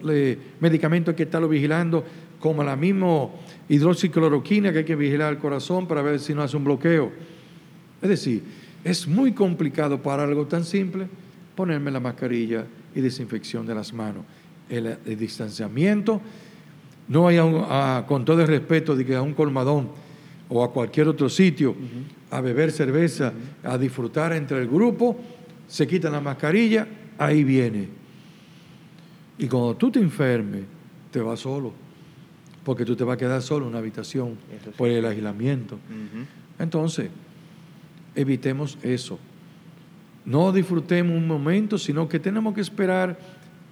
medicamentos 0.61 1.13
hay 1.13 1.17
que 1.17 1.23
estarlo 1.25 1.49
vigilando, 1.49 2.05
como 2.39 2.65
la 2.65 2.77
misma 2.77 3.29
hidroxicloroquina 3.69 4.73
que 4.73 4.79
hay 4.79 4.85
que 4.85 4.97
vigilar 4.97 5.33
el 5.33 5.39
corazón 5.39 5.87
para 5.87 6.03
ver 6.03 6.19
si 6.21 6.35
no 6.35 6.43
hace 6.43 6.57
un 6.57 6.65
bloqueo. 6.65 7.13
Es 8.01 8.09
decir, 8.09 8.43
es 8.83 9.07
muy 9.07 9.33
complicado 9.33 10.01
para 10.01 10.25
algo 10.25 10.47
tan 10.47 10.65
simple 10.65 11.07
ponerme 11.55 11.91
la 11.91 12.01
mascarilla 12.01 12.65
y 12.95 13.01
desinfección 13.01 13.67
de 13.67 13.75
las 13.75 13.93
manos. 13.93 14.25
El, 14.69 14.97
distanciamiento, 15.19 16.21
no 17.09 17.29
hay, 17.29 17.39
con 18.07 18.25
todo 18.25 18.41
el 18.41 18.49
respeto 18.49 18.95
de 18.97 19.05
que 19.05 19.17
a 19.17 19.23
un 19.23 19.35
colmadón 19.35 19.89
o 20.49 20.65
a 20.65 20.73
cualquier 20.73 21.09
otro 21.09 21.29
sitio 21.29 21.75
a 22.31 22.41
beber 22.41 22.71
cerveza, 22.71 23.33
a 23.65 23.77
disfrutar 23.77 24.33
entre 24.33 24.61
el 24.61 24.69
grupo, 24.69 25.17
se 25.71 25.87
quita 25.87 26.11
la 26.11 26.21
mascarilla, 26.21 26.87
ahí 27.17 27.45
viene. 27.45 27.89
Y 29.39 29.47
cuando 29.47 29.77
tú 29.77 29.91
te 29.91 30.01
enfermes, 30.01 30.65
te 31.13 31.21
vas 31.21 31.39
solo, 31.39 31.73
porque 32.65 32.85
tú 32.85 32.97
te 32.97 33.05
vas 33.05 33.15
a 33.15 33.17
quedar 33.17 33.41
solo 33.41 33.67
en 33.67 33.71
una 33.71 33.79
habitación 33.79 34.37
por 34.77 34.89
el 34.89 35.05
aislamiento. 35.07 35.79
Entonces, 36.59 37.09
evitemos 38.17 38.79
eso. 38.83 39.19
No 40.25 40.51
disfrutemos 40.51 41.17
un 41.17 41.29
momento, 41.29 41.79
sino 41.79 42.09
que 42.09 42.19
tenemos 42.19 42.53
que 42.53 42.61
esperar 42.63 43.17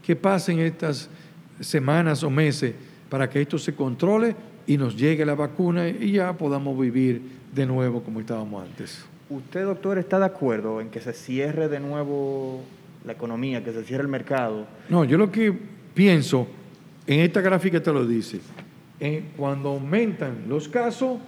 que 0.01 0.15
pasen 0.15 0.61
estas 0.61 1.11
semanas 1.59 2.23
o 2.23 2.31
meses 2.31 2.75
para 3.11 3.29
que 3.29 3.41
esto 3.43 3.59
se 3.59 3.75
controle 3.75 4.37
y 4.69 4.79
nos 4.79 4.97
llegue 4.97 5.27
la 5.27 5.35
vacuna 5.35 5.89
y 5.89 6.13
ya 6.13 6.33
podamos 6.37 6.79
vivir 6.79 7.21
de 7.53 7.67
nuevo 7.67 8.05
como 8.05 8.21
estábamos 8.21 8.65
antes. 8.65 9.05
¿Usted, 9.31 9.65
doctor, 9.65 9.99
está 9.99 10.19
de 10.19 10.25
acuerdo 10.25 10.81
en 10.81 10.89
que 10.89 11.01
se 11.01 11.13
cierre 11.13 11.69
de 11.69 11.81
nuevo 11.81 12.63
la 13.05 13.13
economía, 13.13 13.63
que 13.63 13.73
se 13.73 13.85
cierre 13.85 14.03
el 14.03 14.09
mercado? 14.09 14.67
No, 14.89 15.05
yo 15.05 15.19
lo 15.19 15.31
que 15.31 15.53
pienso, 15.93 16.47
en 17.07 17.21
esta 17.21 17.43
gráfica 17.43 17.83
te 17.83 17.93
lo 17.93 18.07
dice, 18.07 18.41
cuando 19.37 19.69
aumentan 19.71 20.45
los 20.49 20.67
casos, 20.69 21.19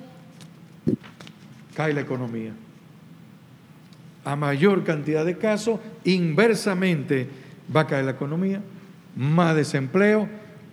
cae 1.75 1.93
la 1.93 2.01
economía. 2.01 2.53
A 4.25 4.35
mayor 4.35 4.83
cantidad 4.83 5.25
de 5.25 5.37
casos, 5.37 5.79
inversamente 6.05 7.29
va 7.75 7.83
a 7.83 7.87
caer 7.87 8.07
la 8.07 8.13
economía, 8.13 8.63
más 9.15 9.55
desempleo, 9.55 10.27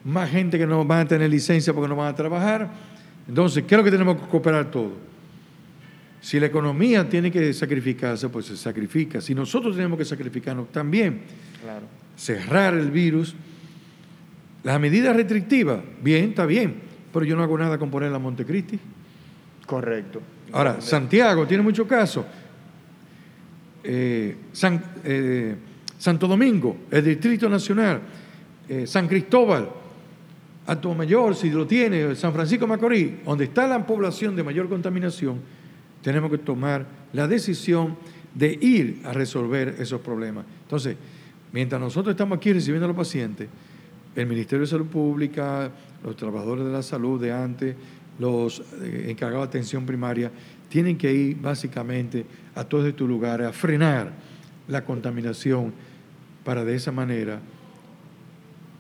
más 0.06 0.30
gente 0.30 0.58
que 0.58 0.66
no 0.66 0.86
van 0.86 1.02
a 1.02 1.08
tener 1.08 1.30
licencia 1.30 1.74
porque 1.74 1.90
no 1.90 1.98
van 1.98 2.08
a 2.08 2.16
trabajar. 2.16 2.70
Entonces, 3.28 3.66
¿qué 3.68 3.76
es 3.76 3.78
lo 3.78 3.84
que 3.84 3.92
tenemos 3.92 4.16
que 4.16 4.28
cooperar 4.28 4.72
todos? 4.72 4.94
Si 6.22 6.40
la 6.40 6.48
economía 6.48 7.08
tiene 7.08 7.32
que 7.32 7.54
sacrificarse, 7.54 8.30
pues 8.30 8.48
se 8.48 8.58
sacrifica. 8.58 9.22
Si 9.22 9.36
nosotros 9.36 9.76
tenemos 9.76 9.98
que 9.98 10.06
sacrificarnos 10.06 10.72
también, 10.72 11.22
claro. 11.62 11.86
cerrar 12.16 12.74
el 12.74 12.92
virus, 12.92 13.36
las 14.64 14.80
medidas 14.80 15.16
restrictivas, 15.16 15.80
bien, 16.02 16.30
está 16.30 16.46
bien, 16.46 16.76
pero 17.14 17.26
yo 17.26 17.36
no 17.36 17.44
hago 17.44 17.58
nada 17.58 17.78
con 17.78 17.90
poner 17.90 18.12
la 18.12 18.20
Montecristi. 18.20 18.80
Correcto. 19.66 20.22
Ahora, 20.52 20.82
Santiago 20.82 21.46
tiene 21.46 21.64
mucho 21.64 21.88
caso. 21.88 22.26
Eh, 23.84 24.36
eh, 25.04 25.56
Santo 25.98 26.28
Domingo, 26.28 26.78
el 26.92 27.04
Distrito 27.04 27.48
Nacional, 27.48 28.02
eh, 28.68 28.86
San 28.86 29.08
Cristóbal, 29.08 29.70
a 30.68 30.76
mayor, 30.94 31.36
si 31.36 31.50
lo 31.50 31.66
tiene, 31.66 32.14
San 32.16 32.34
Francisco 32.34 32.68
Macorís, 32.68 33.24
donde 33.24 33.46
está 33.46 33.66
la 33.68 33.86
población 33.86 34.36
de 34.36 34.44
mayor 34.44 34.68
contaminación, 34.68 35.40
tenemos 36.08 36.32
que 36.32 36.38
tomar 36.38 36.86
la 37.12 37.28
decisión 37.28 37.98
de 38.34 38.58
ir 38.62 39.02
a 39.04 39.12
resolver 39.12 39.76
esos 39.78 40.00
problemas. 40.00 40.46
Entonces, 40.62 40.96
mientras 41.52 41.82
nosotros 41.82 42.14
estamos 42.14 42.38
aquí 42.38 42.54
recibiendo 42.54 42.86
a 42.86 42.88
los 42.88 42.96
pacientes, 42.96 43.50
el 44.16 44.26
Ministerio 44.26 44.62
de 44.62 44.68
Salud 44.68 44.86
Pública, 44.86 45.70
los 46.06 46.16
trabajadores 46.16 46.64
de 46.64 46.72
la 46.72 46.82
salud 46.82 47.20
de 47.20 47.34
antes, 47.34 47.76
los 48.20 48.64
eh, 48.82 49.08
encargados 49.10 49.48
de 49.48 49.50
atención 49.50 49.86
primaria, 49.86 50.32
tienen 50.70 50.98
que 50.98 51.14
ir 51.14 51.42
básicamente 51.42 52.26
a 52.56 52.64
todos 52.64 52.86
estos 52.86 53.06
lugares 53.06 53.46
a 53.46 53.52
frenar 53.52 54.14
la 54.70 54.86
contaminación 54.86 55.74
para 56.46 56.64
de 56.64 56.74
esa 56.74 56.94
manera 56.94 57.42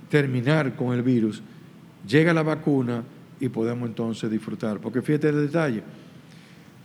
terminar 0.08 0.78
con 0.78 0.96
el 0.96 1.04
virus. 1.04 1.44
Llega 2.08 2.34
la 2.34 2.44
vacuna 2.44 3.04
y 3.42 3.50
podemos 3.50 3.90
entonces 3.90 4.32
disfrutar. 4.32 4.80
Porque 4.80 5.02
fíjate 5.02 5.28
el 5.28 5.48
detalle. 5.48 5.84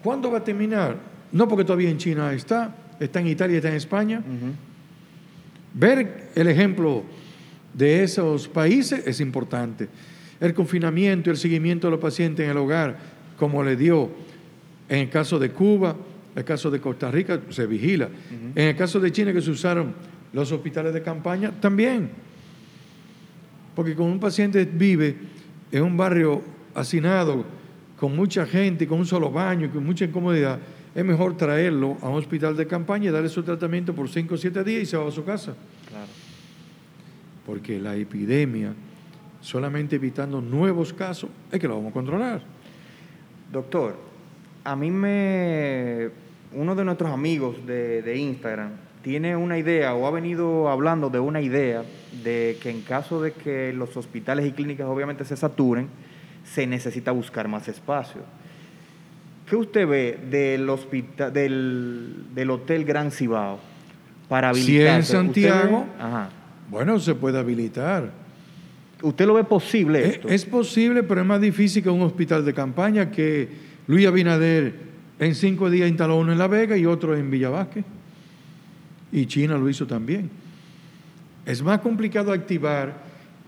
¿Cuándo 0.03 0.31
va 0.31 0.39
a 0.39 0.45
terminar? 0.45 0.97
No 1.31 1.49
porque 1.49 1.65
todavía 1.65 1.91
en 1.91 1.99
China 1.99 2.33
está, 2.33 2.75
está 2.99 3.21
en 3.21 3.29
Italia, 3.29 3.57
está 3.57 3.69
en 3.69 3.77
España. 3.77 4.23
Ver 5.75 6.31
el 6.35 6.49
ejemplo 6.49 7.05
de 7.73 8.03
esos 8.03 8.49
países 8.49 9.07
es 9.07 9.21
importante. 9.21 9.89
El 10.41 10.55
confinamiento 10.55 11.31
y 11.31 11.33
el 11.33 11.37
seguimiento 11.37 11.87
de 11.87 11.93
los 11.93 12.01
pacientes 12.01 12.45
en 12.45 12.51
el 12.51 12.57
hogar, 12.57 12.99
como 13.39 13.63
le 13.63 13.77
dio 13.77 14.11
en 14.89 14.99
el 14.99 15.11
caso 15.11 15.39
de 15.39 15.51
Cuba, 15.51 15.97
en 16.35 16.39
el 16.39 16.45
caso 16.45 16.71
de 16.71 16.81
Costa 16.81 17.11
Rica, 17.11 17.41
se 17.51 17.67
vigila. 17.67 18.09
En 18.55 18.69
el 18.69 18.77
caso 18.77 19.01
de 19.01 19.13
China, 19.13 19.33
que 19.33 19.41
se 19.41 19.51
usaron 19.51 19.95
los 20.33 20.51
hospitales 20.51 20.93
de 20.93 21.03
campaña, 21.03 21.53
también. 21.61 22.11
Porque 23.75 23.95
cuando 23.95 24.15
un 24.15 24.21
paciente 24.21 24.65
vive 24.65 25.17
en 25.71 25.83
un 25.83 25.97
barrio 25.97 26.43
hacinado, 26.75 27.45
con 28.03 28.17
mucha 28.17 28.45
gente, 28.47 28.85
con 28.89 28.99
un 28.99 29.07
solo 29.07 29.31
baño, 29.31 29.71
con 29.71 29.87
mucha 29.87 30.05
incomodidad, 30.05 30.59
es 30.93 31.05
mejor 31.05 31.37
traerlo 31.37 31.97
a 32.03 32.09
un 32.09 32.17
hospital 32.17 32.57
de 32.57 32.67
campaña 32.67 33.09
y 33.09 33.13
darle 33.13 33.29
su 33.29 33.45
tratamiento 33.45 33.95
por 33.95 34.09
5 34.09 34.35
o 34.35 34.37
7 34.37 34.65
días 34.65 34.83
y 34.83 34.87
se 34.87 34.97
va 34.97 35.07
a 35.07 35.13
su 35.13 35.25
casa. 35.25 35.55
Claro. 35.89 36.11
Porque 37.47 37.79
la 37.79 37.95
epidemia, 37.95 38.75
solamente 39.41 39.95
evitando 39.95 40.41
nuevos 40.41 40.93
casos, 40.93 41.31
es 41.53 41.61
que 41.61 41.69
lo 41.69 41.77
vamos 41.77 41.93
a 41.93 41.95
controlar. 41.95 42.43
Doctor, 43.53 43.95
a 44.65 44.75
mí 44.75 44.91
me. 44.91 46.09
Uno 46.55 46.75
de 46.75 46.85
nuestros 46.85 47.09
amigos 47.09 47.65
de, 47.65 48.03
de 48.03 48.19
Instagram 48.19 48.73
tiene 49.05 49.37
una 49.37 49.59
idea 49.59 49.95
o 49.95 50.09
ha 50.09 50.11
venido 50.11 50.69
hablando 50.69 51.09
de 51.09 51.21
una 51.21 51.41
idea 51.41 51.85
de 52.25 52.59
que 52.61 52.71
en 52.71 52.81
caso 52.81 53.23
de 53.23 53.31
que 53.31 53.73
los 53.73 53.97
hospitales 53.97 54.45
y 54.45 54.51
clínicas 54.51 54.89
obviamente 54.89 55.25
se 55.25 55.37
saturen, 55.37 55.87
se 56.45 56.67
necesita 56.67 57.13
buscar 57.13 57.49
más 57.49 57.69
espacio. 57.69 58.23
¿Qué 59.49 59.57
usted 59.57 59.87
ve 59.87 60.19
del, 60.31 60.69
hospital, 60.71 61.33
del, 61.33 62.51
Hotel 62.51 62.85
Gran 62.85 63.11
Cibao 63.11 63.61
para 64.29 64.51
habilitar? 64.51 65.03
Si 65.03 65.13
en 65.13 65.19
Santiago, 65.19 65.87
bueno, 66.71 66.99
se 66.99 67.15
puede 67.15 67.39
habilitar. 67.39 68.11
¿Usted 69.03 69.27
lo 69.27 69.35
ve 69.35 69.45
posible 69.45 70.07
esto? 70.07 70.29
Es, 70.29 70.45
posible, 70.45 71.03
pero 71.03 71.21
es 71.21 71.27
más 71.27 71.41
difícil 71.41 71.83
que 71.83 71.91
un 71.91 72.03
hospital 72.03 72.45
de 72.45 72.55
campaña 72.55 73.11
que 73.11 73.49
Luis 73.89 74.07
Abinader 74.07 74.75
en 75.19 75.35
cinco 75.35 75.69
días 75.69 75.89
instaló 75.89 76.17
uno 76.17 76.33
en 76.33 76.39
La 76.39 76.47
Vega 76.47 76.77
y 76.77 76.87
otro 76.87 77.17
en 77.17 77.31
Villavasque. 77.31 77.85
Y 79.11 79.27
China 79.27 79.59
lo 79.59 79.69
hizo 79.69 79.87
también. 79.87 80.31
Es 81.45 81.63
más 81.63 81.81
complicado 81.81 82.33
activar 82.33 82.95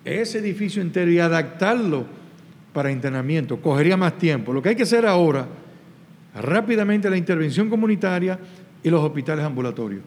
ese 0.05 0.39
edificio 0.39 0.83
entero 0.83 1.11
y 1.11 1.19
adaptarlo 1.19 2.05
para 2.75 2.91
internamiento. 2.91 3.59
Cogería 3.59 3.97
más 3.97 4.19
tiempo. 4.19 4.53
Lo 4.53 4.61
que 4.61 4.71
hay 4.71 4.77
que 4.77 4.83
hacer 4.83 5.07
ahora 5.07 5.49
rápidamente 6.35 7.09
la 7.09 7.17
intervención 7.17 7.71
comunitaria 7.71 8.39
y 8.83 8.91
los 8.91 9.03
hospitales 9.03 9.45
ambulatorios 9.45 10.03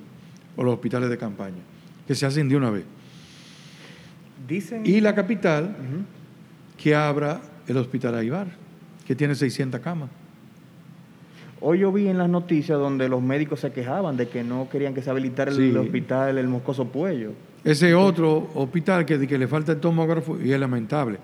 o 0.56 0.64
los 0.64 0.74
hospitales 0.74 1.10
de 1.10 1.18
campaña, 1.18 1.62
que 2.06 2.14
se 2.14 2.26
hacen 2.26 2.50
de 2.50 2.56
una 2.56 2.70
vez. 2.70 2.84
Y 4.84 5.02
la 5.02 5.14
capital, 5.16 5.76
que 6.78 6.96
abra 6.96 7.42
el 7.68 7.78
hospital 7.78 8.16
Aibar, 8.16 8.48
que 9.06 9.16
tiene 9.16 9.36
600 9.36 9.80
camas. 9.82 10.10
Hoy 11.60 11.80
yo 11.80 11.92
vi 11.92 12.08
en 12.08 12.18
las 12.18 12.30
noticias 12.30 12.78
donde 12.78 13.10
los 13.10 13.22
médicos 13.22 13.62
se 13.62 13.72
quejaban 13.72 14.16
de 14.16 14.28
que 14.28 14.44
no 14.44 14.70
querían 14.70 14.94
que 14.94 15.02
se 15.02 15.10
habilitara 15.10 15.52
el 15.52 15.78
hospital 15.78 16.38
El 16.38 16.48
Moscoso 16.48 16.86
Puello. 16.86 17.32
Ese 17.64 17.94
otro 17.96 18.50
hospital 18.54 19.06
que, 19.06 19.28
que 19.28 19.38
le 19.38 19.48
falta 19.48 19.72
el 19.72 19.80
tomógrafo 19.80 20.40
y 20.40 20.52
es 20.52 20.60
lamentable. 20.60 21.18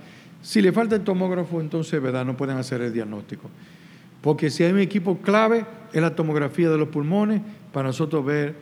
Si 0.43 0.62
le 0.62 0.73
falta 0.73 0.95
el 0.95 1.01
tomógrafo, 1.01 1.62
entonces, 1.62 2.01
¿verdad? 2.01 2.25
No 2.25 2.36
pueden 2.36 2.58
hacer 2.58 2.82
el 2.82 2.91
diagnóstico. 2.91 3.49
Porque 4.21 4.49
si 4.49 4.63
hay 4.63 4.73
un 4.73 4.79
equipo 4.79 5.17
clave, 5.19 5.65
es 5.93 6.01
la 6.01 6.15
tomografía 6.15 6.69
de 6.69 6.77
los 6.77 6.89
pulmones 6.89 7.41
para 7.71 7.88
nosotros 7.88 8.25
ver 8.25 8.56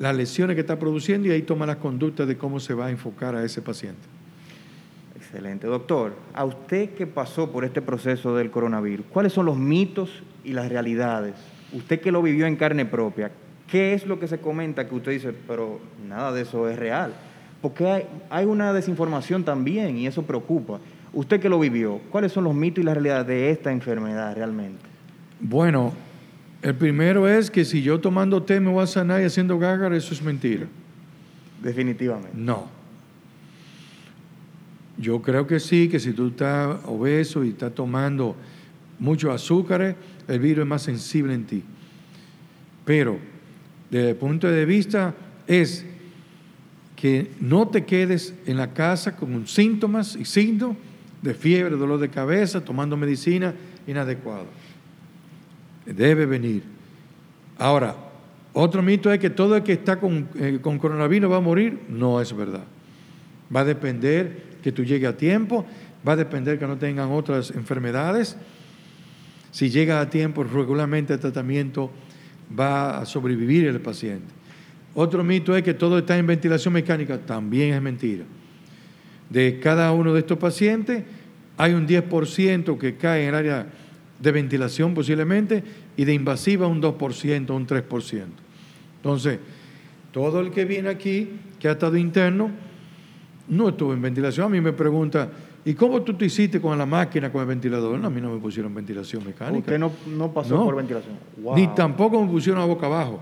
las 0.00 0.16
lesiones 0.16 0.56
que 0.56 0.60
está 0.60 0.78
produciendo 0.78 1.28
y 1.28 1.30
ahí 1.30 1.42
toma 1.42 1.64
las 1.64 1.76
conductas 1.76 2.26
de 2.26 2.36
cómo 2.36 2.58
se 2.58 2.74
va 2.74 2.86
a 2.86 2.90
enfocar 2.90 3.36
a 3.36 3.44
ese 3.44 3.62
paciente. 3.62 4.02
Excelente. 5.16 5.68
Doctor, 5.68 6.16
a 6.34 6.44
usted 6.44 6.90
que 6.90 7.06
pasó 7.06 7.52
por 7.52 7.64
este 7.64 7.82
proceso 7.82 8.34
del 8.34 8.50
coronavirus, 8.50 9.06
¿cuáles 9.10 9.32
son 9.32 9.46
los 9.46 9.56
mitos 9.56 10.10
y 10.44 10.54
las 10.54 10.68
realidades? 10.68 11.34
Usted 11.72 12.00
que 12.00 12.10
lo 12.10 12.20
vivió 12.20 12.46
en 12.46 12.56
carne 12.56 12.84
propia, 12.84 13.30
¿qué 13.68 13.94
es 13.94 14.06
lo 14.06 14.18
que 14.18 14.26
se 14.26 14.38
comenta 14.38 14.88
que 14.88 14.94
usted 14.94 15.12
dice, 15.12 15.32
pero 15.46 15.80
nada 16.08 16.32
de 16.32 16.42
eso 16.42 16.68
es 16.68 16.78
real? 16.78 17.12
Porque 17.60 17.86
hay, 17.86 18.02
hay 18.30 18.46
una 18.46 18.72
desinformación 18.72 19.44
también 19.44 19.98
y 19.98 20.06
eso 20.06 20.22
preocupa. 20.22 20.80
Usted 21.18 21.40
que 21.40 21.48
lo 21.48 21.58
vivió, 21.58 22.00
¿cuáles 22.12 22.30
son 22.30 22.44
los 22.44 22.54
mitos 22.54 22.80
y 22.80 22.84
las 22.84 22.94
realidades 22.94 23.26
de 23.26 23.50
esta 23.50 23.72
enfermedad 23.72 24.36
realmente? 24.36 24.78
Bueno, 25.40 25.92
el 26.62 26.76
primero 26.76 27.26
es 27.26 27.50
que 27.50 27.64
si 27.64 27.82
yo 27.82 27.98
tomando 27.98 28.40
té 28.44 28.60
me 28.60 28.70
voy 28.70 28.84
a 28.84 28.86
sanar 28.86 29.20
y 29.20 29.24
haciendo 29.24 29.58
gágar, 29.58 29.92
eso 29.94 30.14
es 30.14 30.22
mentira. 30.22 30.68
Definitivamente. 31.60 32.30
No. 32.34 32.68
Yo 34.96 35.20
creo 35.20 35.44
que 35.44 35.58
sí, 35.58 35.88
que 35.88 35.98
si 35.98 36.12
tú 36.12 36.28
estás 36.28 36.78
obeso 36.86 37.42
y 37.42 37.48
estás 37.48 37.74
tomando 37.74 38.36
mucho 39.00 39.32
azúcar, 39.32 39.96
el 40.28 40.38
virus 40.38 40.62
es 40.62 40.68
más 40.68 40.82
sensible 40.82 41.34
en 41.34 41.46
ti. 41.46 41.64
Pero, 42.84 43.18
desde 43.90 44.10
el 44.10 44.16
punto 44.16 44.48
de 44.48 44.64
vista, 44.64 45.16
es 45.48 45.84
que 46.94 47.32
no 47.40 47.66
te 47.66 47.84
quedes 47.84 48.34
en 48.46 48.56
la 48.56 48.72
casa 48.72 49.16
con 49.16 49.48
síntomas 49.48 50.14
y 50.14 50.24
signos 50.24 50.76
de 51.22 51.34
fiebre, 51.34 51.76
dolor 51.76 51.98
de 51.98 52.08
cabeza, 52.08 52.64
tomando 52.64 52.96
medicina 52.96 53.54
inadecuada 53.86 54.44
debe 55.94 56.26
venir. 56.26 56.62
Ahora, 57.58 57.96
otro 58.52 58.82
mito 58.82 59.12
es 59.12 59.18
que 59.18 59.30
todo 59.30 59.56
el 59.56 59.62
que 59.62 59.72
está 59.72 59.98
con, 59.98 60.28
eh, 60.38 60.58
con, 60.60 60.78
coronavirus 60.78 61.30
va 61.30 61.36
a 61.36 61.40
morir. 61.40 61.80
No 61.88 62.20
es 62.20 62.34
verdad. 62.34 62.64
Va 63.54 63.60
a 63.60 63.64
depender 63.64 64.58
que 64.62 64.72
tú 64.72 64.84
llegues 64.84 65.08
a 65.08 65.16
tiempo, 65.16 65.64
va 66.06 66.12
a 66.12 66.16
depender 66.16 66.58
que 66.58 66.66
no 66.66 66.76
tengan 66.76 67.10
otras 67.10 67.50
enfermedades. 67.50 68.36
Si 69.50 69.70
llega 69.70 70.00
a 70.00 70.10
tiempo, 70.10 70.44
regularmente 70.44 71.14
el 71.14 71.20
tratamiento 71.20 71.90
va 72.58 73.00
a 73.00 73.06
sobrevivir 73.06 73.66
el 73.66 73.80
paciente. 73.80 74.26
Otro 74.94 75.24
mito 75.24 75.56
es 75.56 75.62
que 75.62 75.74
todo 75.74 75.98
está 75.98 76.18
en 76.18 76.26
ventilación 76.26 76.74
mecánica. 76.74 77.18
También 77.18 77.74
es 77.74 77.80
mentira. 77.80 78.24
De 79.30 79.60
cada 79.60 79.92
uno 79.92 80.14
de 80.14 80.20
estos 80.20 80.38
pacientes, 80.38 81.04
hay 81.56 81.74
un 81.74 81.86
10% 81.86 82.78
que 82.78 82.96
cae 82.96 83.24
en 83.24 83.28
el 83.30 83.34
área 83.34 83.66
de 84.18 84.32
ventilación 84.32 84.94
posiblemente 84.94 85.62
y 85.96 86.04
de 86.04 86.14
invasiva 86.14 86.66
un 86.66 86.80
2%, 86.80 87.50
un 87.50 87.66
3%. 87.66 88.24
Entonces, 88.96 89.38
todo 90.12 90.40
el 90.40 90.50
que 90.50 90.64
viene 90.64 90.88
aquí, 90.88 91.30
que 91.58 91.68
ha 91.68 91.72
estado 91.72 91.96
interno, 91.96 92.50
no 93.48 93.68
estuvo 93.68 93.92
en 93.92 94.02
ventilación. 94.02 94.46
A 94.46 94.48
mí 94.48 94.60
me 94.60 94.72
pregunta, 94.72 95.30
¿y 95.64 95.74
cómo 95.74 96.02
tú 96.02 96.14
te 96.14 96.26
hiciste 96.26 96.60
con 96.60 96.76
la 96.76 96.86
máquina, 96.86 97.30
con 97.30 97.42
el 97.42 97.48
ventilador? 97.48 97.98
No, 97.98 98.06
a 98.06 98.10
mí 98.10 98.20
no 98.20 98.32
me 98.32 98.40
pusieron 98.40 98.74
ventilación 98.74 99.24
mecánica. 99.24 99.58
Usted 99.58 99.78
no, 99.78 99.92
no 100.06 100.32
pasó 100.32 100.64
por 100.64 100.76
ventilación. 100.76 101.16
Ni 101.54 101.68
tampoco 101.68 102.22
me 102.22 102.30
pusieron 102.30 102.60
a 102.60 102.64
boca 102.64 102.86
abajo. 102.86 103.20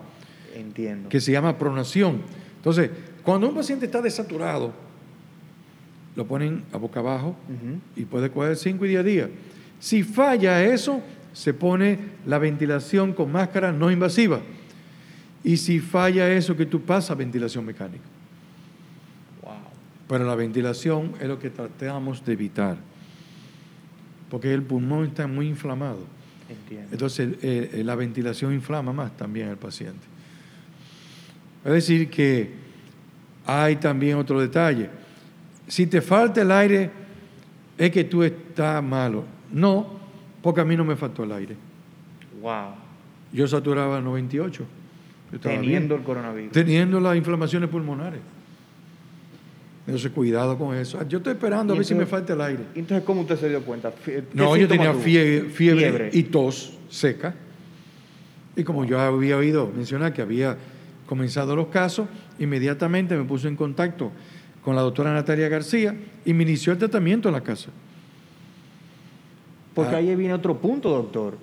Entiendo. 0.54 1.08
Que 1.08 1.20
se 1.20 1.32
llama 1.32 1.56
pronación. 1.58 2.22
Entonces, 2.56 2.90
cuando 3.22 3.48
un 3.48 3.54
paciente 3.54 3.86
está 3.86 4.00
desaturado, 4.00 4.72
lo 6.16 6.26
ponen 6.26 6.64
a 6.72 6.78
boca 6.78 7.00
abajo 7.00 7.36
y 7.94 8.06
puede 8.06 8.30
coger 8.30 8.56
5 8.56 8.84
y 8.86 8.88
10 8.88 9.04
días. 9.04 9.30
Si 9.78 10.02
falla 10.02 10.64
eso, 10.64 11.02
se 11.32 11.52
pone 11.52 11.98
la 12.24 12.38
ventilación 12.38 13.12
con 13.12 13.30
máscara 13.30 13.70
no 13.70 13.90
invasiva. 13.90 14.40
Y 15.44 15.58
si 15.58 15.78
falla 15.78 16.28
eso, 16.32 16.56
que 16.56 16.66
tú 16.66 16.80
pasas 16.80 17.16
ventilación 17.16 17.64
mecánica. 17.64 18.02
Wow. 19.42 19.52
Pero 20.08 20.24
la 20.24 20.34
ventilación 20.34 21.12
es 21.20 21.28
lo 21.28 21.38
que 21.38 21.50
tratamos 21.50 22.24
de 22.24 22.32
evitar. 22.32 22.78
Porque 24.30 24.52
el 24.52 24.62
pulmón 24.62 25.04
está 25.04 25.26
muy 25.26 25.46
inflamado. 25.46 26.00
Entiendo. 26.48 26.88
Entonces, 26.90 27.34
eh, 27.42 27.70
eh, 27.74 27.84
la 27.84 27.94
ventilación 27.94 28.54
inflama 28.54 28.92
más 28.92 29.16
también 29.16 29.48
al 29.48 29.58
paciente. 29.58 30.04
Es 31.64 31.72
decir, 31.72 32.08
que 32.08 32.50
hay 33.44 33.76
también 33.76 34.16
otro 34.16 34.40
detalle. 34.40 34.88
Si 35.68 35.86
te 35.86 36.00
falta 36.00 36.42
el 36.42 36.50
aire, 36.52 36.90
es 37.76 37.90
que 37.90 38.04
tú 38.04 38.22
estás 38.22 38.82
malo. 38.82 39.24
No, 39.52 39.98
porque 40.42 40.60
a 40.60 40.64
mí 40.64 40.76
no 40.76 40.84
me 40.84 40.96
faltó 40.96 41.24
el 41.24 41.32
aire. 41.32 41.56
Wow. 42.40 42.74
Yo 43.32 43.46
saturaba 43.48 44.00
98. 44.00 44.64
Yo 45.30 45.36
estaba 45.36 45.54
Teniendo 45.56 45.94
bien. 45.94 46.00
el 46.00 46.06
coronavirus. 46.06 46.52
Teniendo 46.52 47.00
las 47.00 47.16
inflamaciones 47.16 47.68
pulmonares. 47.68 48.20
Entonces, 49.86 50.10
cuidado 50.10 50.58
con 50.58 50.74
eso. 50.76 50.98
Yo 51.08 51.18
estoy 51.18 51.34
esperando 51.34 51.72
a 51.72 51.76
ver 51.76 51.84
si 51.86 51.94
me 51.94 52.06
falta 52.06 52.32
el 52.32 52.40
aire. 52.40 52.62
Entonces, 52.74 53.04
¿cómo 53.04 53.20
usted 53.22 53.36
se 53.36 53.48
dio 53.48 53.62
cuenta? 53.62 53.92
¿Qué 54.04 54.24
No, 54.34 54.56
yo 54.56 54.66
tenía 54.66 54.90
tuvo? 54.92 55.02
fiebre, 55.02 55.48
fiebre, 55.50 55.80
Fiebre. 55.90 56.10
y 56.12 56.22
tos 56.24 56.76
seca. 56.88 57.34
Y 58.56 58.64
como 58.64 58.84
yo 58.84 58.98
había 59.00 59.36
oído 59.36 59.70
mencionar 59.74 60.12
que 60.12 60.22
había 60.22 60.56
comenzado 61.06 61.54
los 61.54 61.68
casos, 61.68 62.08
inmediatamente 62.40 63.16
me 63.16 63.24
puse 63.24 63.46
en 63.46 63.54
contacto 63.54 64.10
con 64.66 64.74
la 64.74 64.82
doctora 64.82 65.14
Natalia 65.14 65.48
García 65.48 65.94
y 66.24 66.34
me 66.34 66.42
inició 66.42 66.72
el 66.72 66.78
tratamiento 66.80 67.28
en 67.28 67.34
la 67.34 67.40
casa. 67.40 67.68
Porque 69.76 69.94
Ah. 69.94 69.98
ahí 69.98 70.12
viene 70.16 70.34
otro 70.34 70.58
punto, 70.58 70.88
doctor. 70.90 71.38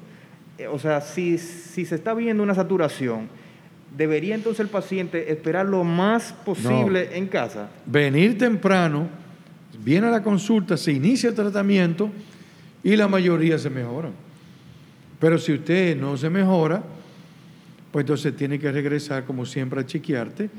Eh, 0.57 0.67
O 0.67 0.77
sea, 0.77 0.99
si, 0.99 1.38
si 1.38 1.86
se 1.86 1.95
está 1.95 2.13
viendo 2.13 2.43
una 2.43 2.53
saturación, 2.53 3.29
¿debería 3.97 4.36
entonces 4.36 4.59
el 4.59 4.67
paciente 4.67 5.31
esperar 5.31 5.65
lo 5.67 5.86
más 5.86 6.33
posible 6.33 7.12
en 7.17 7.27
casa? 7.27 7.69
Venir 7.86 8.38
temprano, 8.38 9.07
viene 9.81 10.07
a 10.07 10.12
la 10.12 10.21
consulta, 10.21 10.75
se 10.75 10.91
inicia 10.91 11.29
el 11.29 11.36
tratamiento 11.36 12.09
y 12.83 12.93
la 12.97 13.07
mayoría 13.07 13.57
se 13.57 13.69
mejoran. 13.69 14.12
Pero 15.17 15.38
si 15.38 15.53
usted 15.53 15.95
no 15.95 16.17
se 16.17 16.29
mejora, 16.29 16.83
pues 17.89 18.03
entonces 18.03 18.36
tiene 18.36 18.59
que 18.59 18.69
regresar 18.69 19.23
como 19.23 19.45
siempre 19.45 19.79
a 19.79 19.86
chequearte. 19.86 20.49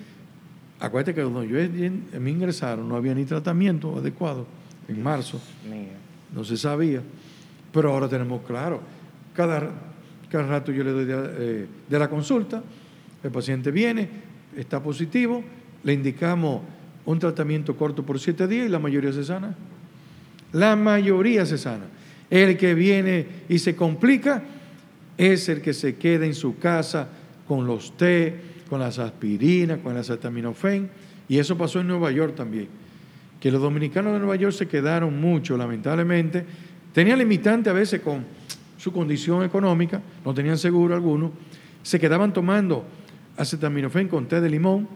Acuérdate 0.80 1.14
que 1.14 1.22
cuando 1.22 1.44
yo 1.44 1.56
me 2.20 2.30
ingresaron 2.30 2.88
no 2.88 2.96
había 2.96 3.14
ni 3.14 3.24
tratamiento 3.24 3.96
adecuado 3.96 4.46
en 4.88 5.02
marzo, 5.02 5.40
no 6.34 6.44
se 6.44 6.56
sabía. 6.56 7.00
Pero 7.72 7.92
ahora 7.92 8.08
tenemos 8.08 8.42
claro, 8.42 8.80
cada, 9.34 9.70
cada 10.28 10.46
rato 10.46 10.72
yo 10.72 10.84
le 10.84 10.92
doy 10.92 11.04
de, 11.04 11.14
eh, 11.14 11.66
de 11.88 11.98
la 11.98 12.08
consulta, 12.08 12.62
el 13.22 13.30
paciente 13.30 13.70
viene, 13.70 14.08
está 14.56 14.82
positivo, 14.82 15.42
le 15.82 15.92
indicamos 15.92 16.60
un 17.06 17.18
tratamiento 17.18 17.76
corto 17.76 18.04
por 18.04 18.18
siete 18.18 18.46
días 18.46 18.66
y 18.66 18.68
la 18.68 18.78
mayoría 18.78 19.12
se 19.12 19.24
sana. 19.24 19.54
La 20.52 20.76
mayoría 20.76 21.44
se 21.46 21.58
sana. 21.58 21.86
El 22.30 22.56
que 22.56 22.74
viene 22.74 23.26
y 23.48 23.58
se 23.58 23.74
complica 23.76 24.42
es 25.16 25.48
el 25.48 25.60
que 25.60 25.74
se 25.74 25.96
queda 25.96 26.26
en 26.26 26.34
su 26.34 26.58
casa 26.58 27.08
con 27.46 27.66
los 27.66 27.96
té, 27.96 28.53
con 28.68 28.80
las 28.80 28.98
aspirinas, 28.98 29.78
con 29.78 29.92
el 29.92 29.98
acetaminofén. 29.98 30.90
Y 31.28 31.38
eso 31.38 31.56
pasó 31.56 31.80
en 31.80 31.88
Nueva 31.88 32.10
York 32.10 32.34
también. 32.34 32.68
Que 33.40 33.50
los 33.50 33.60
dominicanos 33.60 34.12
de 34.12 34.18
Nueva 34.18 34.36
York 34.36 34.54
se 34.54 34.66
quedaron 34.68 35.20
mucho, 35.20 35.56
lamentablemente. 35.56 36.44
Tenían 36.92 37.18
limitante 37.18 37.70
a 37.70 37.72
veces 37.72 38.00
con 38.00 38.24
su 38.78 38.92
condición 38.92 39.42
económica, 39.44 40.00
no 40.24 40.34
tenían 40.34 40.58
seguro 40.58 40.94
alguno. 40.94 41.32
Se 41.82 41.98
quedaban 41.98 42.32
tomando 42.32 42.84
acetaminofén 43.36 44.08
con 44.08 44.26
té 44.26 44.40
de 44.40 44.48
limón. 44.50 44.88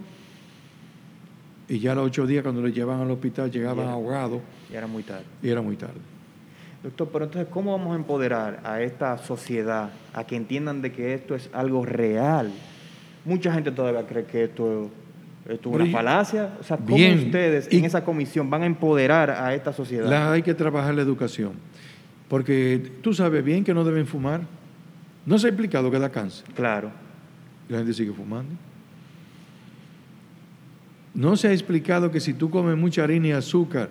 Y 1.68 1.78
ya 1.81 1.92
a 1.92 1.94
los 1.96 2.07
ocho 2.07 2.26
días, 2.26 2.42
cuando 2.42 2.62
los 2.62 2.74
llevaban 2.74 3.02
al 3.02 3.11
hospital, 3.11 3.50
llegaban 3.50 3.88
ahogados 3.88 4.40
Ya 4.70 4.78
era 4.78 4.87
muy 4.87 5.02
tarde. 5.02 5.24
y 5.42 5.48
era 5.50 5.61
muy 5.61 5.76
tarde. 5.76 6.00
Doctor, 6.83 7.09
pero 7.12 7.24
entonces, 7.26 7.50
¿cómo 7.52 7.72
vamos 7.76 7.92
a 7.92 7.96
empoderar 7.96 8.61
a 8.64 8.81
esta 8.81 9.18
sociedad 9.18 9.90
a 10.14 10.24
que 10.24 10.37
entiendan 10.37 10.81
de 10.81 10.92
que 10.92 11.12
esto 11.12 11.35
es 11.35 11.50
algo 11.52 11.85
real? 11.85 12.50
Mucha 13.24 13.52
gente 13.52 13.70
todavía 13.70 14.07
cree 14.07 14.24
que 14.24 14.44
esto, 14.44 14.90
esto 15.48 15.70
es 15.70 15.74
una 15.74 15.87
falacia. 15.87 16.57
O 16.61 16.62
sea, 16.62 16.76
¿cómo 16.76 16.96
Bien, 16.96 17.18
ustedes 17.18 17.68
en 17.70 17.85
esa 17.85 18.04
comisión 18.04 18.48
van 18.48 18.62
a 18.62 18.66
empoderar 18.66 19.31
a 19.31 19.54
esta 19.54 19.72
sociedad? 19.72 20.09
La, 20.09 20.33
hay 20.33 20.42
que 20.42 20.54
trabajar 20.54 20.94
la 20.94 21.02
educación. 21.02 21.52
Porque 22.28 22.90
tú 23.02 23.14
sabes 23.14 23.44
bien 23.44 23.64
que 23.64 23.74
no 23.74 23.85
deben 23.85 24.07
fumar. 24.07 24.42
No 25.24 25.38
se 25.38 25.46
ha 25.46 25.50
explicado 25.50 25.90
que 25.90 25.98
da 25.98 26.11
cáncer. 26.11 26.46
Claro. 26.54 26.90
Y 27.68 27.72
la 27.72 27.78
gente 27.78 27.94
sigue 27.94 28.12
fumando. 28.12 28.54
No 31.14 31.37
se 31.37 31.48
ha 31.48 31.52
explicado 31.52 32.11
que 32.11 32.20
si 32.20 32.33
tú 32.33 32.48
comes 32.48 32.76
mucha 32.76 33.04
harina 33.04 33.28
y 33.28 33.33
azúcar, 33.33 33.88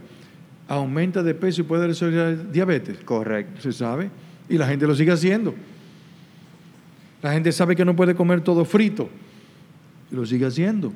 aumenta 0.68 1.24
de 1.24 1.34
peso 1.34 1.62
y 1.62 1.64
puede 1.64 1.88
desarrollar 1.88 2.52
diabetes. 2.52 2.98
Correcto. 3.04 3.62
Se 3.62 3.72
sabe. 3.72 4.10
Y 4.50 4.58
la 4.58 4.68
gente 4.68 4.88
lo 4.88 4.96
sigue 4.96 5.12
haciendo. 5.12 5.54
La 7.22 7.34
gente 7.34 7.52
sabe 7.52 7.76
que 7.76 7.86
no 7.86 7.96
puede 7.96 8.16
comer 8.16 8.42
todo 8.42 8.66
frito. 8.66 9.10
Y 10.12 10.16
lo 10.16 10.26
sigue 10.26 10.46
haciendo. 10.46 10.94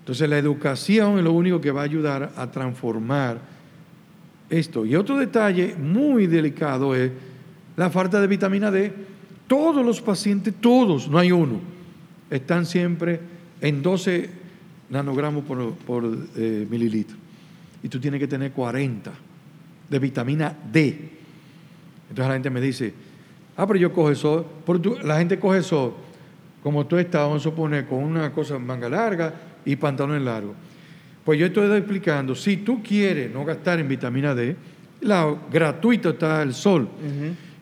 Entonces 0.00 0.28
la 0.28 0.38
educación 0.38 1.18
es 1.18 1.24
lo 1.24 1.32
único 1.32 1.60
que 1.60 1.70
va 1.70 1.82
a 1.82 1.84
ayudar 1.84 2.32
a 2.36 2.50
transformar 2.50 3.40
esto. 4.50 4.84
Y 4.84 4.96
otro 4.96 5.16
detalle 5.16 5.76
muy 5.76 6.26
delicado 6.26 6.94
es 6.94 7.12
la 7.76 7.90
falta 7.90 8.20
de 8.20 8.26
vitamina 8.26 8.70
D. 8.70 8.92
Todos 9.46 9.84
los 9.84 10.00
pacientes, 10.00 10.54
todos, 10.60 11.08
no 11.08 11.18
hay 11.18 11.30
uno, 11.30 11.60
están 12.30 12.66
siempre 12.66 13.20
en 13.60 13.82
12 13.82 14.42
nanogramos 14.90 15.44
por, 15.44 16.18
eh, 16.36 16.66
mililitro. 16.68 17.16
Y 17.82 17.88
tú 17.88 17.98
tienes 17.98 18.20
que 18.20 18.28
tener 18.28 18.52
40 18.52 19.10
de 19.88 19.98
vitamina 19.98 20.54
D. 20.70 21.10
Entonces 22.10 22.28
la 22.28 22.34
gente 22.34 22.50
me 22.50 22.60
dice, 22.60 22.92
ah, 23.56 23.66
pero 23.66 23.78
yo 23.78 23.92
coge 23.92 24.14
sol. 24.14 24.44
Pero 24.66 24.80
tú- 24.80 24.96
la 25.02 25.18
gente 25.18 25.38
coge 25.38 25.62
sol, 25.62 25.94
como 26.62 26.86
tú 26.86 26.96
estás, 26.96 27.22
vamos 27.22 27.42
a 27.42 27.50
suponer, 27.50 27.86
con 27.86 28.02
una 28.02 28.32
cosa 28.32 28.58
manga 28.58 28.88
larga 28.88 29.34
y 29.64 29.76
pantalones 29.76 30.22
largos. 30.22 30.54
Pues 31.24 31.38
yo 31.38 31.46
estoy 31.46 31.70
explicando, 31.76 32.34
si 32.34 32.58
tú 32.58 32.82
quieres 32.82 33.32
no 33.32 33.44
gastar 33.44 33.78
en 33.78 33.88
vitamina 33.88 34.34
D, 34.34 34.56
la, 35.02 35.34
gratuito 35.52 36.10
está 36.10 36.42
el 36.42 36.52
sol. 36.54 36.88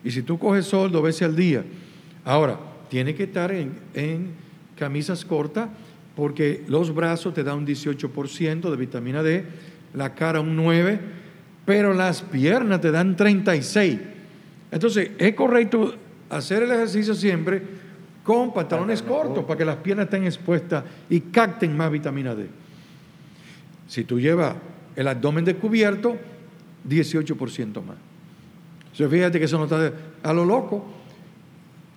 Y 0.03 0.09
si 0.11 0.23
tú 0.23 0.37
coges 0.39 0.65
sol 0.65 0.91
dos 0.91 1.03
veces 1.03 1.23
al 1.23 1.35
día, 1.35 1.63
ahora, 2.25 2.57
tiene 2.89 3.13
que 3.15 3.23
estar 3.23 3.51
en, 3.51 3.71
en 3.93 4.31
camisas 4.77 5.23
cortas 5.23 5.69
porque 6.15 6.63
los 6.67 6.93
brazos 6.93 7.33
te 7.33 7.43
dan 7.43 7.59
un 7.59 7.67
18% 7.67 8.69
de 8.69 8.75
vitamina 8.75 9.23
D, 9.23 9.45
la 9.93 10.13
cara 10.13 10.41
un 10.41 10.57
9%, 10.57 10.99
pero 11.65 11.93
las 11.93 12.21
piernas 12.21 12.81
te 12.81 12.91
dan 12.91 13.15
36%. 13.15 13.99
Entonces, 14.71 15.11
es 15.17 15.35
correcto 15.35 15.93
hacer 16.29 16.63
el 16.63 16.71
ejercicio 16.71 17.13
siempre 17.13 17.61
con 18.23 18.53
pantalones 18.53 19.01
cortos 19.01 19.43
para 19.43 19.57
que 19.57 19.65
las 19.65 19.77
piernas 19.77 20.05
estén 20.05 20.25
expuestas 20.25 20.83
y 21.09 21.19
capten 21.19 21.75
más 21.75 21.91
vitamina 21.91 22.33
D. 22.33 22.47
Si 23.87 24.05
tú 24.05 24.19
llevas 24.19 24.55
el 24.95 25.07
abdomen 25.07 25.43
descubierto, 25.43 26.17
18% 26.87 27.83
más. 27.83 27.97
Entonces, 28.83 29.09
fíjate 29.09 29.39
que 29.39 29.45
eso 29.45 29.57
no 29.57 29.65
está 29.65 29.91
a 30.23 30.33
lo 30.33 30.45
loco. 30.45 30.85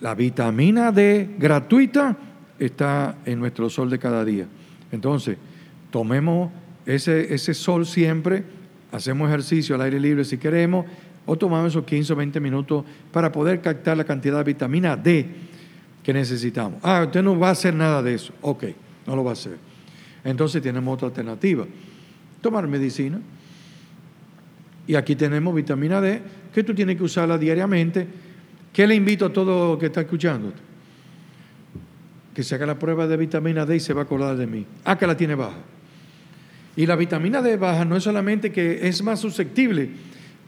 La 0.01 0.15
vitamina 0.15 0.91
D 0.91 1.35
gratuita 1.37 2.17
está 2.59 3.17
en 3.25 3.39
nuestro 3.39 3.69
sol 3.69 3.89
de 3.89 3.99
cada 3.99 4.25
día. 4.25 4.45
Entonces, 4.91 5.37
tomemos 5.91 6.51
ese, 6.85 7.33
ese 7.33 7.53
sol 7.53 7.85
siempre, 7.85 8.43
hacemos 8.91 9.29
ejercicio 9.29 9.75
al 9.75 9.81
aire 9.81 9.99
libre 9.99 10.23
si 10.23 10.37
queremos, 10.37 10.85
o 11.25 11.35
tomamos 11.35 11.69
esos 11.71 11.83
15 11.83 12.13
o 12.13 12.15
20 12.15 12.39
minutos 12.39 12.85
para 13.11 13.31
poder 13.31 13.61
captar 13.61 13.97
la 13.97 14.03
cantidad 14.03 14.37
de 14.37 14.43
vitamina 14.43 14.95
D 14.95 15.25
que 16.03 16.13
necesitamos. 16.13 16.79
Ah, 16.83 17.03
usted 17.05 17.23
no 17.23 17.37
va 17.37 17.49
a 17.49 17.51
hacer 17.51 17.73
nada 17.73 18.03
de 18.03 18.13
eso. 18.13 18.31
Ok, 18.41 18.65
no 19.07 19.15
lo 19.15 19.23
va 19.23 19.31
a 19.31 19.33
hacer. 19.33 19.57
Entonces 20.23 20.61
tenemos 20.61 20.93
otra 20.93 21.07
alternativa. 21.07 21.65
Tomar 22.41 22.67
medicina. 22.67 23.19
Y 24.87 24.93
aquí 24.93 25.15
tenemos 25.15 25.55
vitamina 25.55 25.99
D, 25.99 26.21
que 26.53 26.63
tú 26.63 26.75
tienes 26.75 26.95
que 26.95 27.03
usarla 27.03 27.39
diariamente. 27.39 28.07
¿Qué 28.71 28.85
le 28.85 28.93
invito 28.93 29.25
a 29.25 29.33
todo 29.33 29.79
que 29.79 29.87
está 29.87 30.01
escuchando? 30.01 30.53
Que 32.35 32.43
se 32.43 32.53
haga 32.53 32.67
la 32.67 32.77
prueba 32.77 33.07
de 33.07 33.17
vitamina 33.17 33.65
D 33.65 33.77
y 33.77 33.79
se 33.79 33.93
va 33.93 34.01
a 34.01 34.03
acordar 34.03 34.37
de 34.37 34.45
mí. 34.45 34.63
Ah, 34.83 34.95
que 34.95 35.07
la 35.07 35.17
tiene 35.17 35.33
baja. 35.33 35.57
Y 36.75 36.85
la 36.85 36.95
vitamina 36.95 37.41
D 37.41 37.57
baja 37.57 37.83
no 37.83 37.95
es 37.95 38.03
solamente 38.03 38.51
que 38.51 38.87
es 38.87 39.01
más 39.01 39.19
susceptible 39.19 39.89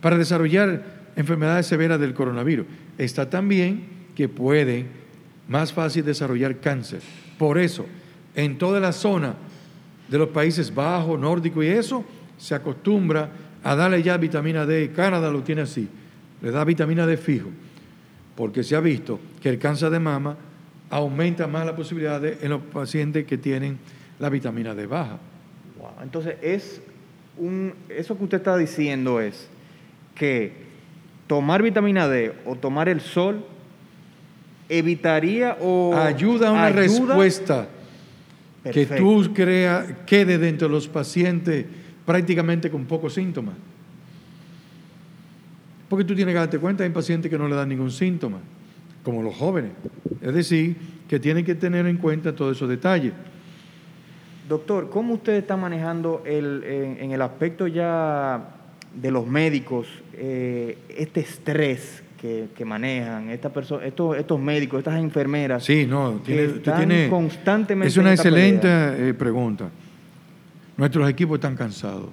para 0.02 0.18
desarrollar 0.18 0.84
enfermedades 1.16 1.66
severas 1.66 2.00
del 2.00 2.14
coronavirus, 2.14 2.66
está 2.98 3.30
también 3.30 3.86
que 4.16 4.30
puede 4.30 4.86
más 5.48 5.74
fácil 5.74 6.06
desarrollar 6.06 6.60
cáncer. 6.60 7.02
Por 7.38 7.58
eso, 7.58 7.86
en 8.36 8.58
toda 8.58 8.80
la 8.80 8.92
zona 8.92 9.36
de 10.08 10.18
los 10.18 10.30
Países 10.30 10.74
Bajos, 10.74 11.20
Nórdicos 11.20 11.64
y 11.64 11.68
eso, 11.68 12.06
se 12.38 12.56
acostumbra 12.56 13.30
a 13.64 13.76
darle 13.76 14.04
ya 14.04 14.18
vitamina 14.18 14.66
D. 14.66 14.92
Canadá 14.96 15.32
lo 15.32 15.44
tiene 15.44 15.62
así, 15.62 15.88
le 16.42 16.52
da 16.52 16.64
vitamina 16.64 17.06
D 17.06 17.18
fijo, 17.18 17.50
porque 18.36 18.64
se 18.64 18.76
ha 18.76 18.80
visto 18.80 19.20
que 19.42 19.50
el 19.50 19.60
cáncer 19.60 19.90
de 19.90 20.00
mama 20.00 20.38
aumenta 20.90 21.48
más 21.48 21.66
la 21.66 21.76
posibilidad 21.76 22.24
en 22.24 22.50
los 22.50 22.62
pacientes 22.62 23.26
que 23.26 23.38
tienen 23.38 23.78
la 24.20 24.30
vitamina 24.30 24.74
D 24.74 24.86
baja. 24.88 25.18
Wow. 25.80 26.04
Entonces, 26.04 26.36
es 26.42 26.82
un, 27.38 27.74
eso 27.90 28.18
que 28.18 28.24
usted 28.24 28.38
está 28.38 28.58
diciendo 28.58 29.20
es 29.20 29.48
que 30.18 30.52
tomar 31.28 31.62
vitamina 31.62 32.08
D 32.08 32.34
o 32.46 32.56
tomar 32.56 32.90
el 32.90 33.02
sol 33.02 33.46
evitaría 34.70 35.58
o 35.62 35.96
ayuda 35.96 36.50
a 36.50 36.52
una 36.52 36.66
ayuda- 36.66 36.82
respuesta 36.82 37.68
que 38.72 38.86
tú 38.86 39.32
crea, 39.34 40.04
quede 40.06 40.38
dentro 40.38 40.68
de 40.68 40.74
los 40.74 40.88
pacientes 40.88 41.66
prácticamente 42.06 42.70
con 42.70 42.86
pocos 42.86 43.14
síntomas. 43.14 43.56
Porque 45.88 46.04
tú 46.04 46.16
tienes 46.16 46.34
que 46.34 46.40
darte 46.40 46.60
cuenta, 46.60 46.84
hay 46.84 46.90
pacientes 46.90 47.32
que 47.32 47.38
no 47.38 47.48
le 47.48 47.56
dan 47.56 47.70
ningún 47.70 47.92
síntoma, 47.92 48.40
como 49.04 49.24
los 49.24 49.36
jóvenes. 49.36 49.72
Es 50.22 50.34
decir, 50.34 50.76
que 51.08 51.20
tienen 51.20 51.46
que 51.46 51.56
tener 51.56 51.86
en 51.86 51.98
cuenta 51.98 52.36
todos 52.36 52.58
esos 52.58 52.68
detalles. 52.68 53.14
Doctor, 54.50 54.90
¿cómo 54.90 55.14
usted 55.14 55.34
está 55.34 55.56
manejando 55.56 56.24
el, 56.26 56.64
en, 57.00 57.12
el 57.12 57.22
aspecto 57.22 57.68
ya 57.68 58.57
de 59.02 59.12
los 59.12 59.28
médicos 59.28 59.88
eh, 60.14 60.78
este 60.90 61.22
estrés 61.22 62.04
que, 62.18 62.66
manejan 62.66 63.30
esta 63.30 63.52
estos, 63.84 64.16
estos 64.16 64.40
médicos, 64.40 64.80
estas 64.80 65.00
enfermeras? 65.00 65.64
Sí, 65.64 65.86
no, 65.86 66.20
tiene, 66.24 67.08
constantemente. 67.10 67.88
Es 67.90 67.98
una 67.98 68.14
excelente 68.14 68.68
eh, 68.68 69.14
pregunta. 69.14 69.70
Nuestros 70.76 71.10
equipos 71.10 71.36
están 71.36 71.56
cansados. 71.56 72.10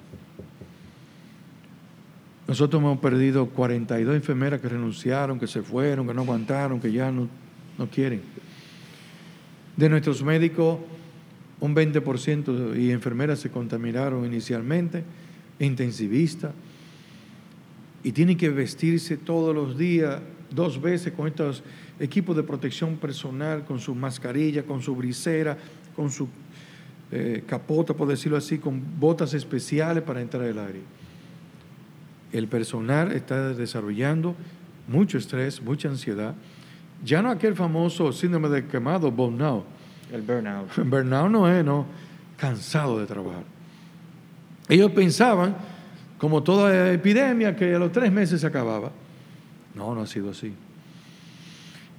Nosotros 2.47 2.79
hemos 2.79 2.99
perdido 2.99 3.47
42 3.47 4.15
enfermeras 4.15 4.61
que 4.61 4.69
renunciaron, 4.69 5.39
que 5.39 5.47
se 5.47 5.63
fueron, 5.63 6.07
que 6.07 6.13
no 6.13 6.21
aguantaron, 6.21 6.79
que 6.79 6.91
ya 6.91 7.11
no, 7.11 7.27
no 7.77 7.87
quieren. 7.87 8.21
De 9.75 9.89
nuestros 9.89 10.23
médicos, 10.23 10.77
un 11.59 11.75
20% 11.75 12.79
y 12.79 12.91
enfermeras 12.91 13.39
se 13.39 13.49
contaminaron 13.49 14.25
inicialmente, 14.25 15.03
intensivistas, 15.59 16.51
y 18.05 18.13
tienen 18.13 18.37
que 18.37 18.49
vestirse 18.49 19.17
todos 19.17 19.53
los 19.53 19.77
días, 19.77 20.21
dos 20.49 20.81
veces 20.81 21.11
con 21.11 21.27
estos 21.27 21.61
equipos 21.99 22.37
de 22.37 22.43
protección 22.43 22.95
personal, 22.95 23.65
con 23.65 23.79
su 23.79 23.93
mascarilla, 23.93 24.63
con 24.63 24.81
su 24.81 24.95
brisera, 24.95 25.57
con 25.93 26.09
su 26.09 26.29
eh, 27.11 27.43
capota, 27.45 27.93
por 27.93 28.07
decirlo 28.07 28.37
así, 28.37 28.59
con 28.59 28.81
botas 28.97 29.33
especiales 29.33 30.03
para 30.03 30.21
entrar 30.21 30.43
al 30.43 30.59
área 30.59 30.81
el 32.37 32.47
personal 32.47 33.13
está 33.13 33.53
desarrollando 33.53 34.35
mucho 34.87 35.17
estrés, 35.17 35.61
mucha 35.61 35.87
ansiedad. 35.87 36.35
Ya 37.03 37.21
no 37.21 37.29
aquel 37.29 37.55
famoso 37.55 38.11
síndrome 38.11 38.49
de 38.49 38.67
quemado, 38.67 39.09
burnout. 39.09 39.63
El 40.11 40.21
burnout. 40.21 40.75
Burnout 40.85 41.31
no 41.31 41.49
es, 41.49 41.63
no, 41.63 41.85
cansado 42.37 42.99
de 42.99 43.05
trabajar. 43.05 43.43
Ellos 44.67 44.91
pensaban, 44.91 45.55
como 46.17 46.43
toda 46.43 46.91
epidemia, 46.91 47.55
que 47.55 47.75
a 47.75 47.79
los 47.79 47.91
tres 47.91 48.11
meses 48.11 48.41
se 48.41 48.47
acababa. 48.47 48.91
No, 49.75 49.93
no 49.93 50.01
ha 50.01 50.07
sido 50.07 50.29
así. 50.31 50.53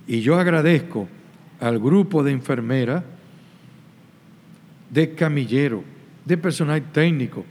Y 0.07 0.21
yo 0.21 0.39
agradezco 0.39 1.09
al 1.61 1.79
grupo 1.79 2.23
de 2.23 2.33
enfermeras, 2.33 3.03
de 4.91 5.15
camillero, 5.15 5.83
de 6.25 6.37
personal 6.37 6.83
técnico, 6.93 7.45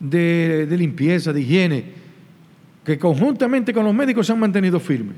de, 0.00 0.66
de 0.66 0.76
limpieza, 0.76 1.32
de 1.32 1.40
higiene, 1.40 1.84
que 2.84 2.98
conjuntamente 2.98 3.72
con 3.72 3.84
los 3.84 3.94
médicos 3.94 4.26
se 4.26 4.32
han 4.32 4.40
mantenido 4.40 4.78
firmes. 4.78 5.16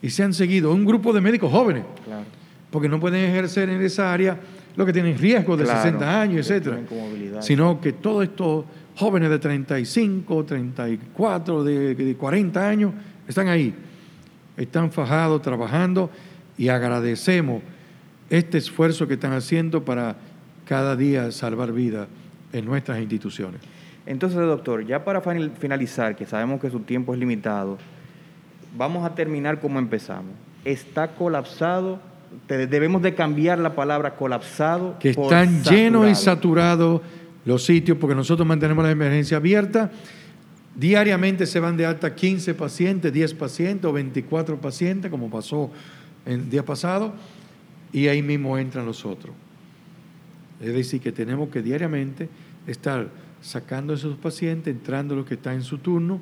Y 0.00 0.10
se 0.10 0.22
han 0.22 0.32
seguido 0.32 0.72
un 0.72 0.84
grupo 0.84 1.12
de 1.12 1.20
médicos 1.20 1.50
jóvenes, 1.50 1.84
porque 2.70 2.88
no 2.88 3.00
pueden 3.00 3.28
ejercer 3.28 3.68
en 3.68 3.82
esa 3.82 4.12
área 4.12 4.38
lo 4.76 4.84
que 4.86 4.92
tienen 4.92 5.18
riesgo 5.18 5.56
de 5.56 5.66
60 5.66 6.20
años, 6.20 6.50
etcétera, 6.50 6.80
sino 7.40 7.80
que 7.80 7.92
todos 7.92 8.24
estos 8.24 8.64
jóvenes 8.96 9.30
de 9.30 9.38
35, 9.38 10.44
34, 10.44 11.64
de, 11.64 11.94
de 11.94 12.16
40 12.16 12.68
años 12.68 12.92
están 13.28 13.48
ahí, 13.48 13.74
están 14.56 14.90
fajados, 14.90 15.42
trabajando 15.42 16.10
y 16.56 16.68
agradecemos 16.68 17.62
este 18.30 18.58
esfuerzo 18.58 19.06
que 19.06 19.14
están 19.14 19.32
haciendo 19.32 19.84
para 19.84 20.16
cada 20.64 20.96
día 20.96 21.30
salvar 21.30 21.72
vidas 21.72 22.08
en 22.52 22.64
nuestras 22.64 22.98
instituciones. 22.98 23.60
Entonces, 24.06 24.38
doctor, 24.38 24.86
ya 24.86 25.04
para 25.04 25.20
finalizar, 25.20 26.16
que 26.16 26.26
sabemos 26.26 26.60
que 26.60 26.70
su 26.70 26.80
tiempo 26.80 27.12
es 27.12 27.20
limitado, 27.20 27.76
vamos 28.76 29.04
a 29.04 29.14
terminar 29.14 29.60
como 29.60 29.78
empezamos. 29.78 30.32
Está 30.64 31.08
colapsado, 31.08 32.00
debemos 32.48 33.02
de 33.02 33.14
cambiar 33.14 33.58
la 33.58 33.74
palabra 33.74 34.14
colapsado. 34.14 34.96
Que 35.00 35.10
están 35.10 35.62
llenos 35.64 36.08
y 36.08 36.14
saturados 36.14 37.02
los 37.46 37.64
sitios 37.64 37.96
porque 37.96 38.14
nosotros 38.14 38.46
mantenemos 38.46 38.84
la 38.84 38.90
emergencia 38.90 39.38
abierta. 39.38 39.90
Diariamente 40.74 41.46
se 41.46 41.60
van 41.60 41.76
de 41.76 41.86
alta 41.86 42.14
15 42.14 42.52
pacientes, 42.54 43.10
10 43.12 43.34
pacientes 43.34 43.86
o 43.86 43.92
24 43.92 44.60
pacientes, 44.60 45.10
como 45.10 45.30
pasó 45.30 45.70
el 46.26 46.50
día 46.50 46.64
pasado, 46.64 47.14
y 47.92 48.08
ahí 48.08 48.20
mismo 48.20 48.58
entran 48.58 48.84
los 48.84 49.06
otros. 49.06 49.34
Es 50.60 50.74
decir, 50.74 51.00
que 51.00 51.12
tenemos 51.12 51.48
que 51.48 51.62
diariamente 51.62 52.28
estar 52.66 53.08
sacando 53.40 53.92
a 53.92 53.96
esos 53.96 54.18
pacientes, 54.18 54.74
entrando 54.74 55.14
los 55.14 55.24
que 55.24 55.34
están 55.34 55.54
en 55.54 55.62
su 55.62 55.78
turno, 55.78 56.20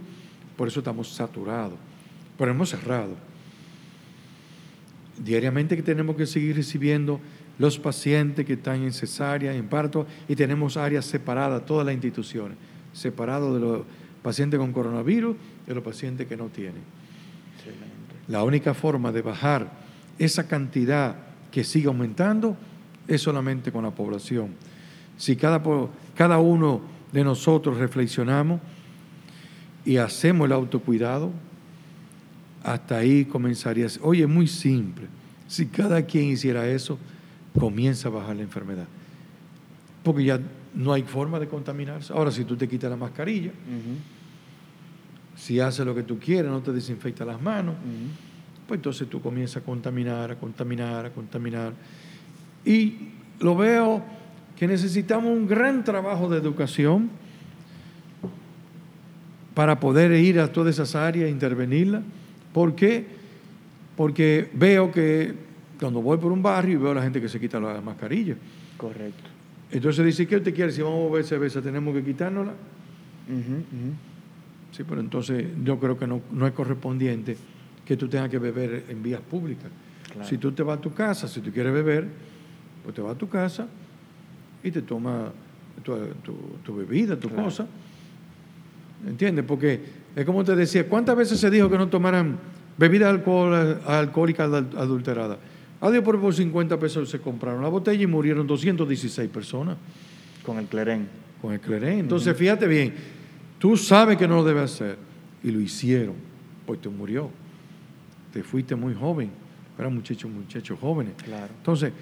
por 0.57 0.69
eso 0.69 0.81
estamos 0.81 1.09
saturados, 1.09 1.79
pero 2.37 2.51
hemos 2.51 2.69
cerrado. 2.69 3.17
Diariamente 5.25 5.75
que 5.75 5.83
tenemos 5.83 6.17
que 6.17 6.27
seguir 6.27 6.57
recibiendo 6.57 7.21
los 7.59 7.79
pacientes 7.79 8.45
que 8.45 8.55
están 8.55 8.83
en 8.83 8.93
cesárea, 8.93 9.55
en 9.55 9.69
parto, 9.69 10.07
y 10.29 10.35
tenemos 10.35 10.77
áreas 10.77 11.05
separadas, 11.05 11.65
todas 11.65 11.87
las 11.87 11.95
instituciones, 11.95 12.57
separados 12.93 13.55
de 13.55 13.61
los 13.61 13.83
pacientes 14.23 14.59
con 14.59 14.73
coronavirus 14.73 15.37
y 15.65 15.69
de 15.69 15.75
los 15.75 15.85
pacientes 15.85 16.27
que 16.27 16.37
no 16.37 16.47
tienen. 16.47 16.83
La 18.29 18.43
única 18.43 18.73
forma 18.75 19.13
de 19.13 19.23
bajar 19.23 19.71
esa 20.19 20.47
cantidad 20.47 21.17
que 21.51 21.63
sigue 21.63 21.89
aumentando 21.89 22.57
es 23.07 23.21
solamente 23.21 23.71
con 23.71 23.85
la 23.85 23.91
población. 23.91 24.55
Si 25.17 25.37
cada, 25.37 25.63
cada 26.15 26.39
uno 26.39 26.81
de 27.13 27.23
nosotros 27.23 27.77
reflexionamos 27.79 28.61
y 29.85 29.99
hacemos 29.99 30.47
el 30.47 30.53
autocuidado, 30.53 31.31
hasta 32.63 32.97
ahí 32.97 33.27
comenzaría. 33.27 33.87
Oye, 34.01 34.23
es 34.23 34.29
muy 34.29 34.49
simple. 34.49 35.07
Si 35.47 35.67
cada 35.67 36.03
quien 36.03 36.25
hiciera 36.25 36.67
eso, 36.67 36.99
comienza 37.59 38.09
a 38.09 38.11
bajar 38.13 38.37
la 38.37 38.43
enfermedad. 38.43 38.87
Porque 40.03 40.25
ya 40.25 40.41
no 40.75 40.93
hay 40.93 41.03
forma 41.03 41.39
de 41.41 41.49
contaminarse. 41.49 42.13
Ahora, 42.13 42.31
si 42.31 42.45
tú 42.45 42.57
te 42.57 42.69
quitas 42.69 42.91
la 42.91 42.97
mascarilla, 42.97 43.53
si 45.37 45.61
haces 45.61 45.85
lo 45.87 45.95
que 45.95 46.03
tú 46.03 46.19
quieres, 46.19 46.51
no 46.51 46.61
te 46.61 46.73
desinfectas 46.73 47.27
las 47.27 47.41
manos, 47.41 47.75
pues 48.67 48.79
entonces 48.79 49.09
tú 49.09 49.21
comienzas 49.21 49.63
a 49.63 49.65
contaminar, 49.65 50.31
a 50.31 50.37
contaminar, 50.37 51.07
a 51.07 51.11
contaminar. 51.11 51.73
Y 52.65 53.11
lo 53.41 53.57
veo 53.57 54.03
que 54.57 54.67
necesitamos 54.67 55.31
un 55.31 55.47
gran 55.47 55.85
trabajo 55.85 56.29
de 56.29 56.39
educación 56.39 57.11
para 59.55 59.79
poder 59.79 60.13
ir 60.13 60.41
a 60.41 60.53
todas 60.53 60.75
esas 60.75 60.95
áreas 60.95 61.29
e 61.29 61.31
intervenirlas. 61.31 62.03
¿Por 62.53 62.75
qué? 62.75 63.07
Porque 63.97 64.51
veo 64.55 64.91
que 64.91 65.44
cuando 65.79 66.03
voy 66.03 66.19
por 66.19 66.33
un 66.33 66.43
barrio 66.43 66.75
y 66.75 66.77
veo 66.77 66.93
a 66.93 66.95
la 66.95 67.03
gente 67.03 67.21
que 67.21 67.29
se 67.29 67.41
quita 67.41 67.61
la 67.61 67.81
mascarilla. 67.81 68.37
Correcto. 68.77 69.31
Entonces 69.71 70.05
dice, 70.05 70.27
¿qué 70.27 70.37
usted 70.37 70.55
quiere? 70.55 70.71
Si 70.71 70.83
vamos 70.83 71.01
a 71.01 71.11
beber 71.11 71.25
cerveza, 71.25 71.61
¿tenemos 71.61 71.95
que 71.95 72.05
quitárnosla? 72.05 72.53
Sí, 74.73 74.85
pero 74.89 75.01
entonces 75.01 75.47
yo 75.65 75.79
creo 75.79 75.99
que 75.99 76.07
no, 76.07 76.47
es 76.47 76.53
correspondiente 76.53 77.37
que 77.85 77.97
tú 77.97 78.09
tengas 78.09 78.29
que 78.29 78.39
beber 78.39 78.85
en 78.89 79.03
vías 79.03 79.21
públicas. 79.21 79.71
Si 80.23 80.39
tú 80.39 80.53
te 80.53 80.63
vas 80.63 80.79
a 80.79 80.81
tu 80.81 80.93
casa, 80.93 81.27
si 81.27 81.41
tú 81.41 81.51
quieres 81.51 81.73
beber, 81.73 82.07
pues 82.83 82.95
te 82.95 83.03
vas 83.03 83.15
a 83.15 83.19
tu 83.19 83.29
casa, 83.29 83.67
y 84.63 84.71
te 84.71 84.83
toma 84.83 85.31
tu, 85.83 86.75
bebida, 86.75 87.17
tu 87.17 87.29
cosa. 87.29 87.67
¿Entiendes? 89.07 89.45
Porque 89.45 89.81
es 90.17 90.25
como 90.25 90.43
te 90.43 90.57
decía, 90.57 90.89
¿cuántas 90.89 91.17
veces 91.17 91.39
se 91.39 91.51
dijo 91.51 91.69
que 91.69 91.77
no 91.77 91.89
tomaran 91.89 92.39
bebida 92.79 93.11
alcohol, 93.11 93.81
alcohólica 93.87 94.45
adulterada? 94.45 95.39
Adiós 95.85 96.03
por, 96.03 96.19
por 96.19 96.33
50 96.33 96.79
pesos 96.79 97.11
se 97.11 97.21
compraron 97.21 97.61
la 97.61 97.69
botella 97.69 98.03
y 98.03 98.07
murieron 98.07 98.47
216 98.47 99.29
personas. 99.29 99.77
Con 100.43 100.57
el 100.57 100.65
clerén. 100.65 101.07
Con 101.43 101.53
el 101.53 101.61
clerén. 101.61 101.99
Entonces, 101.99 102.35
fíjate 102.35 102.67
bien, 102.67 102.95
tú 103.59 103.77
sabes 103.77 104.17
que 104.17 104.27
no 104.27 104.37
lo 104.37 104.45
debes 104.45 104.73
hacer 104.73 104.97
y 105.43 105.51
lo 105.51 105.61
hicieron, 105.61 106.15
pues 106.65 106.81
te 106.81 106.89
murió. 106.89 107.29
Te 108.33 108.43
fuiste 108.43 108.75
muy 108.75 108.95
joven, 108.95 109.29
eran 109.79 109.95
muchachos, 109.95 110.31
muchachos 110.31 110.79
jóvenes. 110.81 111.17
Claro. 111.23 111.53
Entonces, 111.55 111.93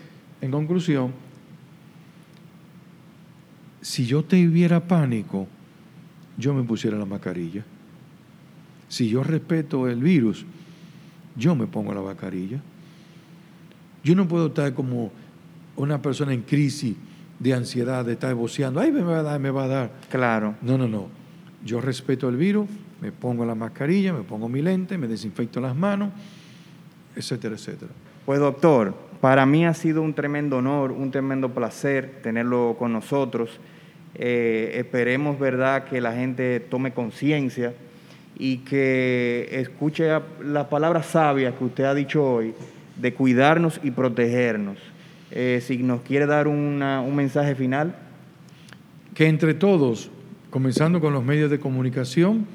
en 0.41 0.53
conclusión, 0.53 1.13
si 3.81 4.07
yo 4.07 4.23
te 4.23 4.47
tuviera 4.47 4.79
pánico, 4.79 5.49
yo 6.39 6.55
me 6.55 6.63
pusiera 6.63 6.97
la 6.97 7.05
mascarilla. 7.05 7.65
Si 8.89 9.09
yo 9.09 9.25
respeto 9.25 9.89
el 9.89 10.01
virus, 10.01 10.47
yo 11.35 11.57
me 11.57 11.67
pongo 11.67 11.93
la 11.93 12.01
mascarilla. 12.01 12.61
Yo 14.05 14.15
no 14.15 14.27
puedo 14.27 14.49
estar 14.49 14.75
como 14.75 15.13
una 15.77 16.03
persona 16.03 16.33
en 16.33 16.43
crisis 16.43 16.97
de 17.39 17.55
ansiedad, 17.55 18.05
de 18.05 18.13
estar 18.13 18.35
boceando, 18.35 18.81
ay, 18.81 18.93
me 18.93 19.03
va 19.03 19.19
a 19.19 19.23
dar, 19.23 19.41
me 19.41 19.51
va 19.51 19.65
a 19.65 19.69
dar. 19.69 19.91
Claro. 20.11 20.55
No, 20.63 20.79
no, 20.79 20.87
no. 20.87 21.09
Yo 21.65 21.81
respeto 21.81 22.29
el 22.29 22.37
virus, 22.37 22.69
me 23.01 23.13
pongo 23.13 23.45
la 23.45 23.55
mascarilla, 23.55 24.13
me 24.13 24.23
pongo 24.23 24.49
mi 24.49 24.63
lente, 24.63 24.99
me 24.99 25.09
desinfecto 25.09 25.61
las 25.61 25.75
manos, 25.75 26.11
etcétera, 27.17 27.55
etcétera. 27.55 27.91
Pues 28.27 28.39
doctor, 28.39 28.95
para 29.21 29.47
mí 29.47 29.65
ha 29.67 29.75
sido 29.75 30.03
un 30.03 30.15
tremendo 30.15 30.59
honor, 30.59 30.93
un 30.93 31.11
tremendo 31.11 31.51
placer 31.51 32.21
tenerlo 32.23 32.77
con 32.79 32.93
nosotros. 32.93 33.51
Eh, 34.15 34.73
esperemos, 34.75 35.39
¿verdad?, 35.39 35.85
que 35.85 36.01
la 36.01 36.13
gente 36.13 36.61
tome 36.61 36.93
conciencia 36.93 37.75
y 38.37 38.59
que 38.59 39.49
escuche 39.53 40.09
la 40.45 40.69
palabra 40.69 41.03
sabia 41.03 41.57
que 41.57 41.65
usted 41.65 41.85
ha 41.85 41.95
dicho 41.95 42.25
hoy 42.25 42.55
de 43.03 43.13
cuidarnos 43.13 43.81
y 43.83 43.91
protegernos. 43.91 44.79
Eh, 45.33 45.61
si 45.61 45.79
nos 45.79 46.03
quiere 46.03 46.27
dar 46.27 46.47
un 46.47 47.17
mensaje 47.17 47.57
final. 47.57 47.97
Que 49.13 49.27
entre 49.27 49.53
todos, 49.53 50.11
comenzando 50.51 51.01
con 51.01 51.13
los 51.13 51.25
medios 51.25 51.51
de 51.51 51.59
comunicación, 51.59 52.47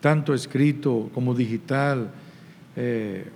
tanto 0.00 0.34
escrito 0.34 1.10
como 1.14 1.34
digital, 1.34 2.10
eh, 2.74 3.26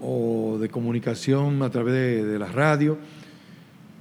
o 0.00 0.58
de 0.60 0.68
comunicación 0.68 1.62
a 1.62 1.70
través 1.70 1.94
de, 1.94 2.24
de 2.24 2.38
la 2.38 2.46
radio, 2.46 2.98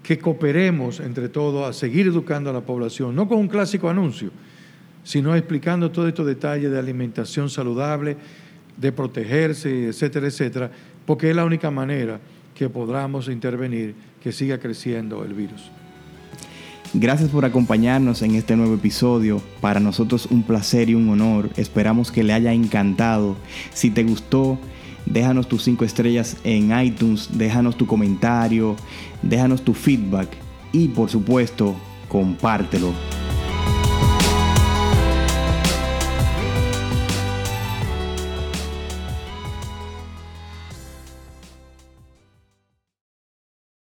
que 0.01 0.17
cooperemos 0.17 0.99
entre 0.99 1.29
todos 1.29 1.69
a 1.69 1.73
seguir 1.73 2.07
educando 2.07 2.49
a 2.49 2.53
la 2.53 2.61
población, 2.61 3.15
no 3.15 3.27
con 3.27 3.37
un 3.37 3.47
clásico 3.47 3.87
anuncio, 3.89 4.31
sino 5.03 5.35
explicando 5.35 5.91
todos 5.91 6.07
estos 6.07 6.25
detalles 6.25 6.71
de 6.71 6.79
alimentación 6.79 7.49
saludable, 7.49 8.17
de 8.77 8.91
protegerse, 8.91 9.87
etcétera, 9.87 10.27
etcétera, 10.27 10.71
porque 11.05 11.29
es 11.29 11.35
la 11.35 11.45
única 11.45 11.71
manera 11.71 12.19
que 12.55 12.69
podamos 12.69 13.27
intervenir 13.27 13.95
que 14.21 14.31
siga 14.31 14.59
creciendo 14.59 15.23
el 15.23 15.33
virus. 15.33 15.71
Gracias 16.93 17.29
por 17.29 17.45
acompañarnos 17.45 18.21
en 18.21 18.35
este 18.35 18.55
nuevo 18.57 18.75
episodio. 18.75 19.41
Para 19.61 19.79
nosotros 19.79 20.25
un 20.25 20.43
placer 20.43 20.89
y 20.89 20.95
un 20.95 21.07
honor. 21.09 21.49
Esperamos 21.55 22.11
que 22.11 22.23
le 22.23 22.33
haya 22.33 22.51
encantado. 22.51 23.37
Si 23.73 23.91
te 23.91 24.03
gustó, 24.03 24.59
déjanos 25.05 25.47
tus 25.47 25.63
cinco 25.63 25.85
estrellas 25.85 26.35
en 26.43 26.77
iTunes, 26.77 27.29
déjanos 27.31 27.77
tu 27.77 27.87
comentario, 27.87 28.75
déjanos 29.21 29.63
tu 29.63 29.73
feedback 29.73 30.29
y 30.73 30.89
por 30.89 31.09
supuesto, 31.09 31.75
compártelo. 32.09 33.20